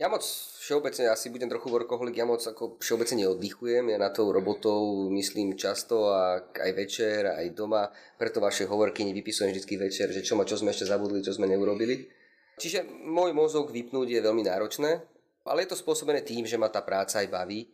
Ja 0.00 0.08
moc 0.08 0.24
všeobecne, 0.64 1.12
asi 1.12 1.28
budem 1.28 1.52
trochu 1.52 1.68
workoholik, 1.68 2.16
ja 2.16 2.24
moc 2.24 2.40
ako 2.40 2.80
všeobecne 2.80 3.28
neoddychujem, 3.28 3.92
ja 3.92 4.00
na 4.00 4.08
tou 4.08 4.32
robotou 4.32 5.12
myslím 5.12 5.60
často 5.60 6.08
a 6.08 6.40
aj 6.40 6.72
večer, 6.72 7.28
aj 7.28 7.52
doma, 7.52 7.92
preto 8.16 8.40
vaše 8.40 8.64
hovorky 8.64 9.04
nevypisujem 9.04 9.52
vždy 9.52 9.74
večer, 9.76 10.08
že 10.08 10.24
čo 10.24 10.40
ma, 10.40 10.48
čo 10.48 10.56
sme 10.56 10.72
ešte 10.72 10.88
zabudli, 10.88 11.20
čo 11.20 11.36
sme 11.36 11.44
neurobili. 11.44 12.08
Čiže 12.56 12.88
môj 13.04 13.36
mozog 13.36 13.68
vypnúť 13.68 14.08
je 14.08 14.24
veľmi 14.24 14.48
náročné, 14.48 15.19
ale 15.50 15.66
je 15.66 15.74
to 15.74 15.82
spôsobené 15.82 16.22
tým, 16.22 16.46
že 16.46 16.54
ma 16.54 16.70
tá 16.70 16.78
práca 16.78 17.18
aj 17.18 17.26
baví 17.26 17.66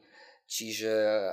Čiže 0.47 0.91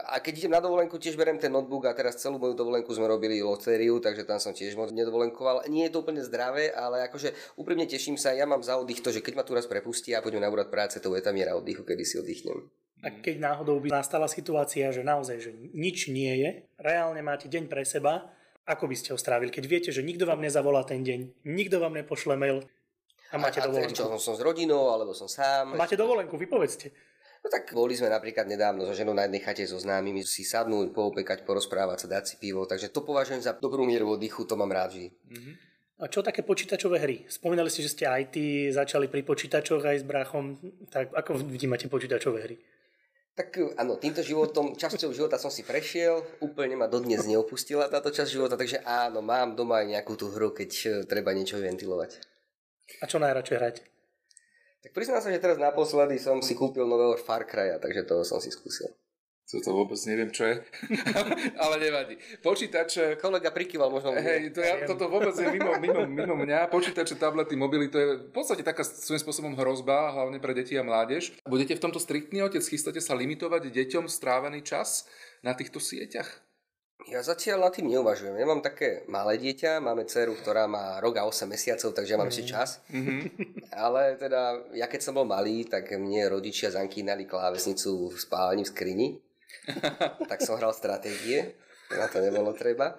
a 0.10 0.18
keď 0.18 0.34
idem 0.42 0.54
na 0.58 0.62
dovolenku, 0.62 0.98
tiež 0.98 1.14
berem 1.14 1.38
ten 1.38 1.54
notebook 1.54 1.86
a 1.86 1.94
teraz 1.94 2.18
celú 2.18 2.42
moju 2.42 2.58
dovolenku 2.58 2.90
sme 2.98 3.06
robili 3.06 3.46
lotériu, 3.46 4.02
takže 4.02 4.26
tam 4.26 4.42
som 4.42 4.58
tiež 4.58 4.74
moc 4.74 4.90
nedovolenkoval. 4.90 5.70
Nie 5.70 5.86
je 5.86 5.94
to 5.94 6.02
úplne 6.02 6.26
zdravé, 6.26 6.74
ale 6.74 7.06
akože 7.06 7.30
úprimne 7.54 7.86
teším 7.86 8.18
sa, 8.18 8.34
ja 8.34 8.50
mám 8.50 8.66
za 8.66 8.74
oddych 8.74 9.06
to, 9.06 9.14
že 9.14 9.22
keď 9.22 9.34
ma 9.38 9.46
tu 9.46 9.54
raz 9.54 9.70
prepustí 9.70 10.18
a 10.18 10.26
poďme 10.26 10.42
na 10.42 10.50
úrad 10.50 10.74
práce, 10.74 10.98
to 10.98 11.14
je 11.14 11.22
tá 11.22 11.30
miera 11.30 11.54
oddychu, 11.54 11.86
kedy 11.86 12.02
si 12.02 12.18
oddychnem. 12.18 12.66
A 13.06 13.14
keď 13.14 13.38
náhodou 13.38 13.78
by 13.78 13.94
nastala 13.94 14.26
situácia, 14.26 14.90
že 14.90 15.06
naozaj, 15.06 15.38
že 15.46 15.54
nič 15.78 16.10
nie 16.10 16.34
je, 16.42 16.50
reálne 16.82 17.22
máte 17.22 17.46
deň 17.46 17.70
pre 17.70 17.86
seba, 17.86 18.34
ako 18.66 18.90
by 18.90 18.96
ste 18.98 19.14
ho 19.14 19.20
strávili, 19.22 19.54
keď 19.54 19.66
viete, 19.70 19.90
že 19.94 20.02
nikto 20.02 20.26
vám 20.26 20.42
nezavolá 20.42 20.82
ten 20.90 21.06
deň, 21.06 21.46
nikto 21.46 21.78
vám 21.78 21.94
nepošle 21.94 22.34
mail 22.34 22.66
a 23.34 23.38
máte 23.42 23.58
a, 23.60 23.66
dovolenku. 23.66 23.98
A 23.98 24.22
som 24.22 24.38
s 24.38 24.42
rodinou, 24.46 24.94
alebo 24.94 25.18
som 25.18 25.26
sám. 25.26 25.74
Máte 25.74 25.98
dovolenku, 25.98 26.38
vypovedzte. 26.38 26.94
No 27.44 27.52
tak 27.52 27.76
boli 27.76 27.92
sme 27.92 28.08
napríklad 28.08 28.48
nedávno 28.48 28.88
so 28.88 28.96
ženou 28.96 29.12
na 29.12 29.28
jednej 29.28 29.44
chate 29.44 29.68
so 29.68 29.76
známymi 29.76 30.24
si 30.24 30.48
sadnúť, 30.48 30.96
poopekať, 30.96 31.44
porozprávať 31.44 32.08
sa, 32.08 32.08
dať 32.16 32.24
si 32.24 32.36
pivo, 32.40 32.64
takže 32.64 32.88
to 32.88 33.04
považujem 33.04 33.44
za 33.44 33.52
dobrú 33.60 33.84
mieru 33.84 34.16
oddychu, 34.16 34.48
to 34.48 34.56
mám 34.56 34.72
rád 34.72 34.96
vždy. 34.96 35.12
Mm-hmm. 35.12 35.56
A 36.00 36.08
čo 36.08 36.24
také 36.24 36.40
počítačové 36.40 37.04
hry? 37.04 37.28
Spomínali 37.28 37.68
ste, 37.68 37.84
že 37.84 37.92
ste 37.92 38.08
ty 38.32 38.72
začali 38.72 39.12
pri 39.12 39.28
počítačoch 39.28 39.84
aj 39.84 39.98
s 40.00 40.06
bráchom, 40.08 40.56
tak 40.88 41.12
ako 41.12 41.44
vnímate 41.44 41.92
počítačové 41.92 42.40
hry? 42.48 42.56
Tak 43.36 43.50
áno, 43.76 44.00
týmto 44.00 44.24
životom, 44.24 44.78
časťou 44.80 45.12
života 45.12 45.36
som 45.36 45.52
si 45.52 45.68
prešiel, 45.68 46.24
úplne 46.40 46.80
ma 46.80 46.88
dodnes 46.88 47.28
neopustila 47.28 47.92
táto 47.92 48.14
časť 48.14 48.30
života, 48.30 48.56
takže 48.56 48.86
áno, 48.88 49.20
mám 49.20 49.58
doma 49.58 49.84
aj 49.84 50.00
nejakú 50.00 50.16
tú 50.16 50.32
hru, 50.32 50.56
keď 50.56 51.04
treba 51.10 51.36
niečo 51.36 51.60
ventilovať. 51.60 52.33
A 53.02 53.06
čo 53.08 53.18
najradšej 53.20 53.58
hrať? 53.58 53.76
Tak 54.84 54.92
priznám 54.92 55.24
sa, 55.24 55.32
že 55.32 55.40
teraz 55.40 55.56
naposledy 55.56 56.20
som 56.20 56.44
si 56.44 56.60
kúpil 56.60 56.84
nového 56.84 57.16
Far 57.16 57.48
Cry'a, 57.48 57.80
takže 57.80 58.04
toho 58.04 58.28
som 58.28 58.44
si 58.44 58.52
skúsil. 58.52 58.92
Co 59.44 59.60
to 59.60 59.76
vôbec 59.76 60.00
neviem, 60.08 60.32
čo 60.32 60.48
je. 60.48 60.56
Ale 61.64 61.76
nevadí. 61.76 62.16
Počítač... 62.40 63.20
Kolega 63.20 63.52
prikyval 63.52 63.92
možno. 63.92 64.16
Hej, 64.16 64.56
to 64.56 64.64
ja, 64.64 64.88
toto 64.88 65.12
vôbec 65.12 65.36
je 65.36 65.46
mimo, 65.52 65.76
mimo, 65.84 66.08
mimo 66.08 66.36
mňa. 66.40 66.72
Počítače, 66.72 67.20
tablety, 67.20 67.60
mobily, 67.60 67.92
to 67.92 68.00
je 68.00 68.08
v 68.28 68.32
podstate 68.32 68.64
taká 68.64 68.88
svojím 68.88 69.20
spôsobom 69.20 69.54
hrozba, 69.60 70.16
hlavne 70.16 70.40
pre 70.40 70.56
deti 70.56 70.80
a 70.80 70.84
mládež. 70.84 71.36
Budete 71.44 71.76
v 71.76 71.84
tomto 71.84 72.00
striktný 72.00 72.40
otec, 72.40 72.64
chystáte 72.64 73.04
sa 73.04 73.20
limitovať 73.20 73.68
deťom 73.68 74.08
strávený 74.08 74.64
čas 74.64 75.12
na 75.44 75.52
týchto 75.52 75.84
sieťach? 75.84 76.40
Ja 77.12 77.20
zatiaľ 77.20 77.68
nad 77.68 77.74
tým 77.76 77.92
neuvažujem. 77.92 78.36
Ja 78.40 78.48
mám 78.48 78.64
také 78.64 79.04
malé 79.12 79.36
dieťa, 79.36 79.84
máme 79.84 80.08
dceru, 80.08 80.40
ktorá 80.40 80.72
má 80.72 80.98
rok 81.04 81.20
a 81.20 81.28
8 81.28 81.46
mesiacov, 81.46 81.92
takže 81.92 82.16
ja 82.16 82.20
mám 82.20 82.32
ešte 82.32 82.48
čas. 82.48 82.80
Mm-hmm. 82.90 83.20
Ale 83.86 84.16
teda, 84.16 84.72
ja 84.72 84.88
keď 84.88 85.02
som 85.04 85.14
bol 85.20 85.28
malý, 85.28 85.68
tak 85.68 85.92
mne 85.94 86.32
rodičia 86.32 86.72
zankínali 86.72 87.28
klávesnicu 87.28 88.08
v 88.08 88.16
spálni 88.16 88.64
v 88.64 88.72
skrini. 88.72 89.08
tak 90.32 90.40
som 90.42 90.56
hral 90.56 90.72
stratégie, 90.72 91.60
na 91.92 92.08
to 92.08 92.24
nebolo 92.24 92.56
treba. 92.56 92.96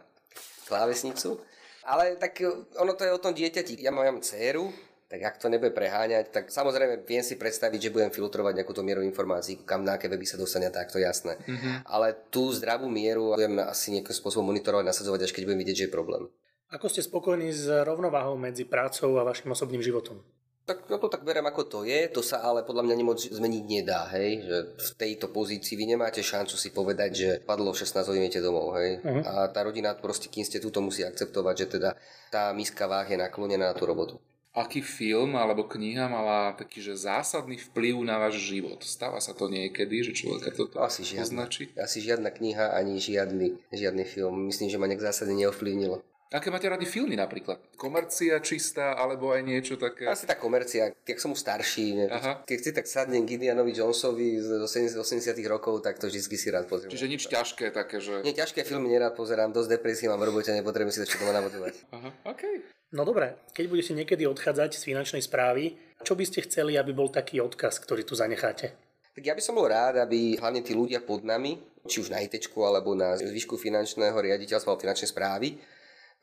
Klávesnicu. 0.69 1.41
Ale 1.85 2.17
tak 2.17 2.41
ono 2.81 2.93
to 2.97 3.05
je 3.05 3.13
o 3.13 3.21
tom 3.21 3.37
dieťati. 3.37 3.81
Ja 3.81 3.93
mám 3.93 4.21
dceru, 4.21 4.73
tak 5.15 5.23
ak 5.31 5.39
to 5.39 5.47
nebude 5.47 5.71
preháňať, 5.71 6.35
tak 6.35 6.45
samozrejme 6.51 7.07
viem 7.07 7.23
si 7.23 7.39
predstaviť, 7.39 7.87
že 7.87 7.95
budem 7.95 8.11
filtrovať 8.11 8.59
nejakú 8.59 8.75
mieru 8.83 8.99
informácií, 9.07 9.63
kam 9.63 9.87
na 9.87 9.95
aké 9.95 10.11
weby 10.11 10.27
sa 10.27 10.35
dostane, 10.35 10.67
tak 10.75 10.91
to 10.91 10.99
jasné. 10.99 11.39
Mm-hmm. 11.39 11.87
Ale 11.87 12.19
tú 12.35 12.51
zdravú 12.51 12.91
mieru 12.91 13.39
budem 13.39 13.63
asi 13.63 13.95
nejakým 13.95 14.11
spôsobom 14.11 14.51
monitorovať, 14.51 14.83
nasadzovať, 14.83 15.31
až 15.31 15.31
keď 15.31 15.47
budem 15.47 15.63
vidieť, 15.63 15.77
že 15.79 15.87
je 15.87 15.95
problém. 15.95 16.27
Ako 16.75 16.91
ste 16.91 17.07
spokojní 17.07 17.55
s 17.55 17.71
rovnováhou 17.71 18.35
medzi 18.35 18.67
prácou 18.67 19.15
a 19.15 19.23
vašim 19.23 19.55
osobným 19.55 19.87
životom? 19.87 20.19
Tak 20.67 20.91
ja 20.91 20.99
to 20.99 21.07
tak 21.07 21.23
berem 21.23 21.47
ako 21.47 21.63
to 21.63 21.79
je, 21.87 22.11
to 22.11 22.19
sa 22.19 22.43
ale 22.43 22.67
podľa 22.67 22.91
mňa 22.91 22.97
nemoc 22.99 23.23
zmeniť 23.23 23.65
nedá, 23.71 24.11
hej, 24.19 24.43
že 24.43 24.59
v 24.75 24.91
tejto 24.99 25.31
pozícii 25.31 25.79
vy 25.79 25.95
nemáte 25.95 26.25
šancu 26.25 26.59
si 26.59 26.75
povedať, 26.75 27.11
že 27.15 27.29
padlo 27.45 27.71
16 27.71 28.03
hodín 28.11 28.27
domov, 28.43 28.75
hej, 28.81 28.99
uh-huh. 28.99 29.23
a 29.23 29.33
tá 29.53 29.63
rodina 29.63 29.95
proste, 29.95 30.27
kým 30.27 30.43
ste 30.43 30.59
tu, 30.59 30.73
to 30.75 30.83
musí 30.83 31.05
akceptovať, 31.05 31.55
že 31.55 31.67
teda 31.79 31.91
tá 32.33 32.51
miska 32.57 32.89
váh 32.89 33.07
je 33.07 33.21
naklonená 33.21 33.71
na 33.71 33.77
tú 33.77 33.85
robotu 33.87 34.19
aký 34.55 34.81
film 34.87 35.35
alebo 35.35 35.67
kniha 35.67 36.07
mala 36.07 36.55
taký 36.55 36.79
že 36.79 36.95
zásadný 36.95 37.59
vplyv 37.59 38.07
na 38.07 38.23
váš 38.23 38.39
život? 38.39 38.79
Stáva 38.87 39.19
sa 39.19 39.35
to 39.35 39.51
niekedy, 39.51 40.07
že 40.07 40.15
človeka 40.15 40.55
to 40.55 40.71
Asi 40.79 41.03
žiadna. 41.03 41.51
označí? 41.51 41.75
Asi 41.75 41.99
žiadna 41.99 42.31
kniha 42.31 42.71
ani 42.79 43.03
žiadny, 43.03 43.75
žiadny 43.75 44.05
film. 44.07 44.47
Myslím, 44.47 44.71
že 44.71 44.79
ma 44.79 44.87
nejak 44.87 45.03
zásadne 45.03 45.35
neovplyvnilo. 45.35 46.01
Aké 46.35 46.51
máte 46.51 46.67
rady 46.67 46.83
filmy 46.83 47.15
napríklad? 47.15 47.63
Komercia 47.79 48.43
čistá, 48.43 48.99
alebo 48.99 49.31
aj 49.31 49.47
niečo 49.47 49.79
také? 49.79 50.11
Asi 50.11 50.27
tá 50.27 50.35
komercia, 50.35 50.91
keď 51.07 51.17
som 51.23 51.31
už 51.31 51.39
starší. 51.39 52.11
Aha. 52.11 52.43
Keď 52.43 52.59
si 52.59 52.71
tak 52.75 52.91
sadnem 52.91 53.23
k 53.23 53.39
Indianovi 53.39 53.71
Jonesovi 53.71 54.43
z 54.43 54.59
80, 54.59 54.99
80 54.99 55.31
rokov, 55.47 55.87
tak 55.87 56.03
to 56.03 56.11
vždy 56.11 56.35
si 56.35 56.51
rád 56.51 56.67
pozriem. 56.67 56.91
Čiže 56.91 57.07
nič 57.07 57.23
ťažké 57.31 57.71
také, 57.71 58.03
že... 58.03 58.27
Nie, 58.27 58.35
ťažké 58.35 58.67
filmy 58.67 58.91
nerád 58.91 59.15
pozerám, 59.15 59.55
dosť 59.55 59.79
depresie 59.79 60.11
mám 60.11 60.19
v 60.19 60.35
robote, 60.35 60.51
nepotrebujem 60.51 60.91
si 60.91 61.01
to 61.03 61.07
všetko 61.07 61.31
namotivovať. 61.31 61.75
Aha, 62.03 62.11
okay. 62.27 62.67
No 62.91 63.07
dobre, 63.07 63.39
keď 63.55 63.65
budete 63.71 63.93
niekedy 63.95 64.27
odchádzať 64.27 64.75
z 64.75 64.87
finančnej 64.91 65.23
správy, 65.23 65.79
čo 66.03 66.19
by 66.19 66.27
ste 66.27 66.43
chceli, 66.51 66.75
aby 66.75 66.91
bol 66.91 67.15
taký 67.15 67.39
odkaz, 67.39 67.79
ktorý 67.79 68.03
tu 68.03 68.19
zanecháte? 68.19 68.75
Tak 69.15 69.23
ja 69.23 69.39
by 69.39 69.43
som 69.43 69.55
bol 69.55 69.71
rád, 69.71 70.03
aby 70.03 70.35
hlavne 70.35 70.67
tí 70.67 70.75
ľudia 70.75 70.99
pod 70.99 71.23
nami, 71.23 71.63
či 71.87 72.03
už 72.03 72.11
na 72.11 72.19
IT 72.19 72.51
alebo 72.59 72.99
na 72.99 73.15
zvyšku 73.15 73.55
finančného 73.55 74.19
riaditeľstva 74.19 74.75
alebo 74.75 74.83
finančnej 74.83 75.11
správy, 75.15 75.55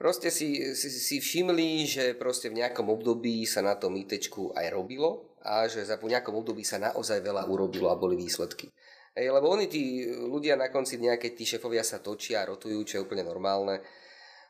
Proste 0.01 0.33
si, 0.33 0.73
si, 0.73 0.89
si 0.89 1.21
všimli, 1.21 1.85
že 1.85 2.17
proste 2.17 2.49
v 2.49 2.57
nejakom 2.57 2.89
období 2.89 3.45
sa 3.45 3.61
na 3.61 3.77
tom 3.77 3.93
IT 3.93 4.33
aj 4.33 4.65
robilo 4.73 5.37
a 5.45 5.69
že 5.69 5.85
za 5.85 6.01
po 6.01 6.09
nejakom 6.09 6.41
období 6.41 6.65
sa 6.65 6.81
naozaj 6.81 7.21
veľa 7.21 7.45
urobilo 7.45 7.93
a 7.93 8.01
boli 8.01 8.17
výsledky. 8.17 8.73
Ej, 9.13 9.29
lebo 9.29 9.53
oni 9.53 9.69
tí 9.69 10.09
ľudia 10.09 10.57
na 10.57 10.73
konci 10.73 10.97
keď 10.97 11.31
tí 11.37 11.45
šefovia 11.45 11.85
sa 11.85 12.01
točia 12.01 12.41
a 12.41 12.49
rotujú, 12.49 12.81
čo 12.81 12.93
je 12.97 13.05
úplne 13.05 13.21
normálne, 13.21 13.85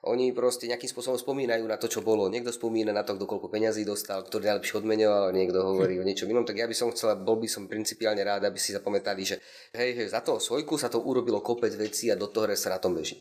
oni 0.08 0.32
proste 0.32 0.72
nejakým 0.72 0.88
spôsobom 0.88 1.20
spomínajú 1.20 1.68
na 1.68 1.76
to, 1.76 1.92
čo 1.92 2.00
bolo. 2.00 2.32
Niekto 2.32 2.56
spomína 2.56 2.96
na 2.96 3.04
to, 3.04 3.20
kto 3.20 3.28
koľko 3.28 3.52
peňazí 3.52 3.84
dostal, 3.84 4.24
ktorý 4.24 4.56
najlepšie 4.56 4.80
odmenoval, 4.80 5.36
niekto 5.36 5.68
hovorí 5.68 6.00
o 6.00 6.08
niečom 6.08 6.32
inom. 6.32 6.48
Tak 6.48 6.64
ja 6.64 6.66
by 6.66 6.76
som 6.80 6.96
chcel, 6.96 7.20
bol 7.28 7.36
by 7.36 7.52
som 7.52 7.68
principiálne 7.68 8.24
rád, 8.24 8.48
aby 8.48 8.56
si 8.56 8.72
zapamätali, 8.72 9.28
že 9.28 9.44
hej, 9.76 10.00
že 10.00 10.16
za 10.16 10.24
toho 10.24 10.40
svojku 10.40 10.80
sa 10.80 10.88
to 10.88 11.04
urobilo 11.04 11.44
kopec 11.44 11.76
vecí 11.76 12.08
a 12.08 12.16
do 12.16 12.32
toho 12.32 12.48
sa 12.56 12.72
na 12.72 12.80
tom 12.80 12.96
beží. 12.96 13.20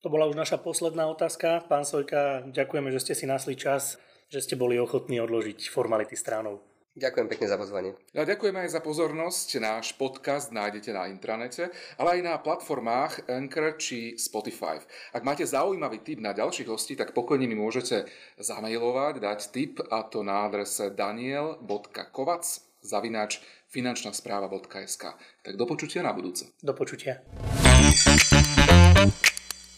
To 0.00 0.08
bola 0.08 0.24
už 0.24 0.36
naša 0.36 0.56
posledná 0.56 1.04
otázka. 1.12 1.60
Pán 1.68 1.84
Sojka, 1.84 2.48
ďakujeme, 2.48 2.88
že 2.88 3.04
ste 3.04 3.12
si 3.12 3.28
nasli 3.28 3.52
čas, 3.52 4.00
že 4.32 4.40
ste 4.40 4.56
boli 4.56 4.80
ochotní 4.80 5.20
odložiť 5.20 5.68
formality 5.68 6.16
stránov. 6.16 6.64
Ďakujem 6.90 7.28
pekne 7.30 7.46
za 7.46 7.54
pozvanie. 7.54 7.92
A 8.18 8.26
ďakujeme 8.26 8.66
aj 8.66 8.74
za 8.74 8.80
pozornosť. 8.82 9.62
Náš 9.62 9.94
podcast 9.94 10.50
nájdete 10.50 10.90
na 10.90 11.06
intranete, 11.06 11.70
ale 11.94 12.18
aj 12.18 12.20
na 12.26 12.34
platformách 12.42 13.30
Anchor 13.30 13.78
či 13.78 14.18
Spotify. 14.18 14.82
Ak 15.14 15.22
máte 15.22 15.46
zaujímavý 15.46 16.02
tip 16.02 16.18
na 16.18 16.34
ďalších 16.34 16.66
hostí, 16.66 16.98
tak 16.98 17.14
pokojne 17.14 17.46
mi 17.46 17.54
môžete 17.54 18.10
zamailovať, 18.42 19.22
dať 19.22 19.40
tip 19.54 19.78
a 19.86 20.02
to 20.02 20.26
na 20.26 20.50
adrese 20.50 20.90
daniel.kovac 20.90 22.44
zavináč 22.82 23.38
finančná 23.70 24.10
správa.sk. 24.10 25.04
Tak 25.46 25.54
do 25.54 25.64
počutia 25.68 26.02
na 26.02 26.10
budúce. 26.10 26.50
Do 26.58 26.74
počutia. 26.74 27.22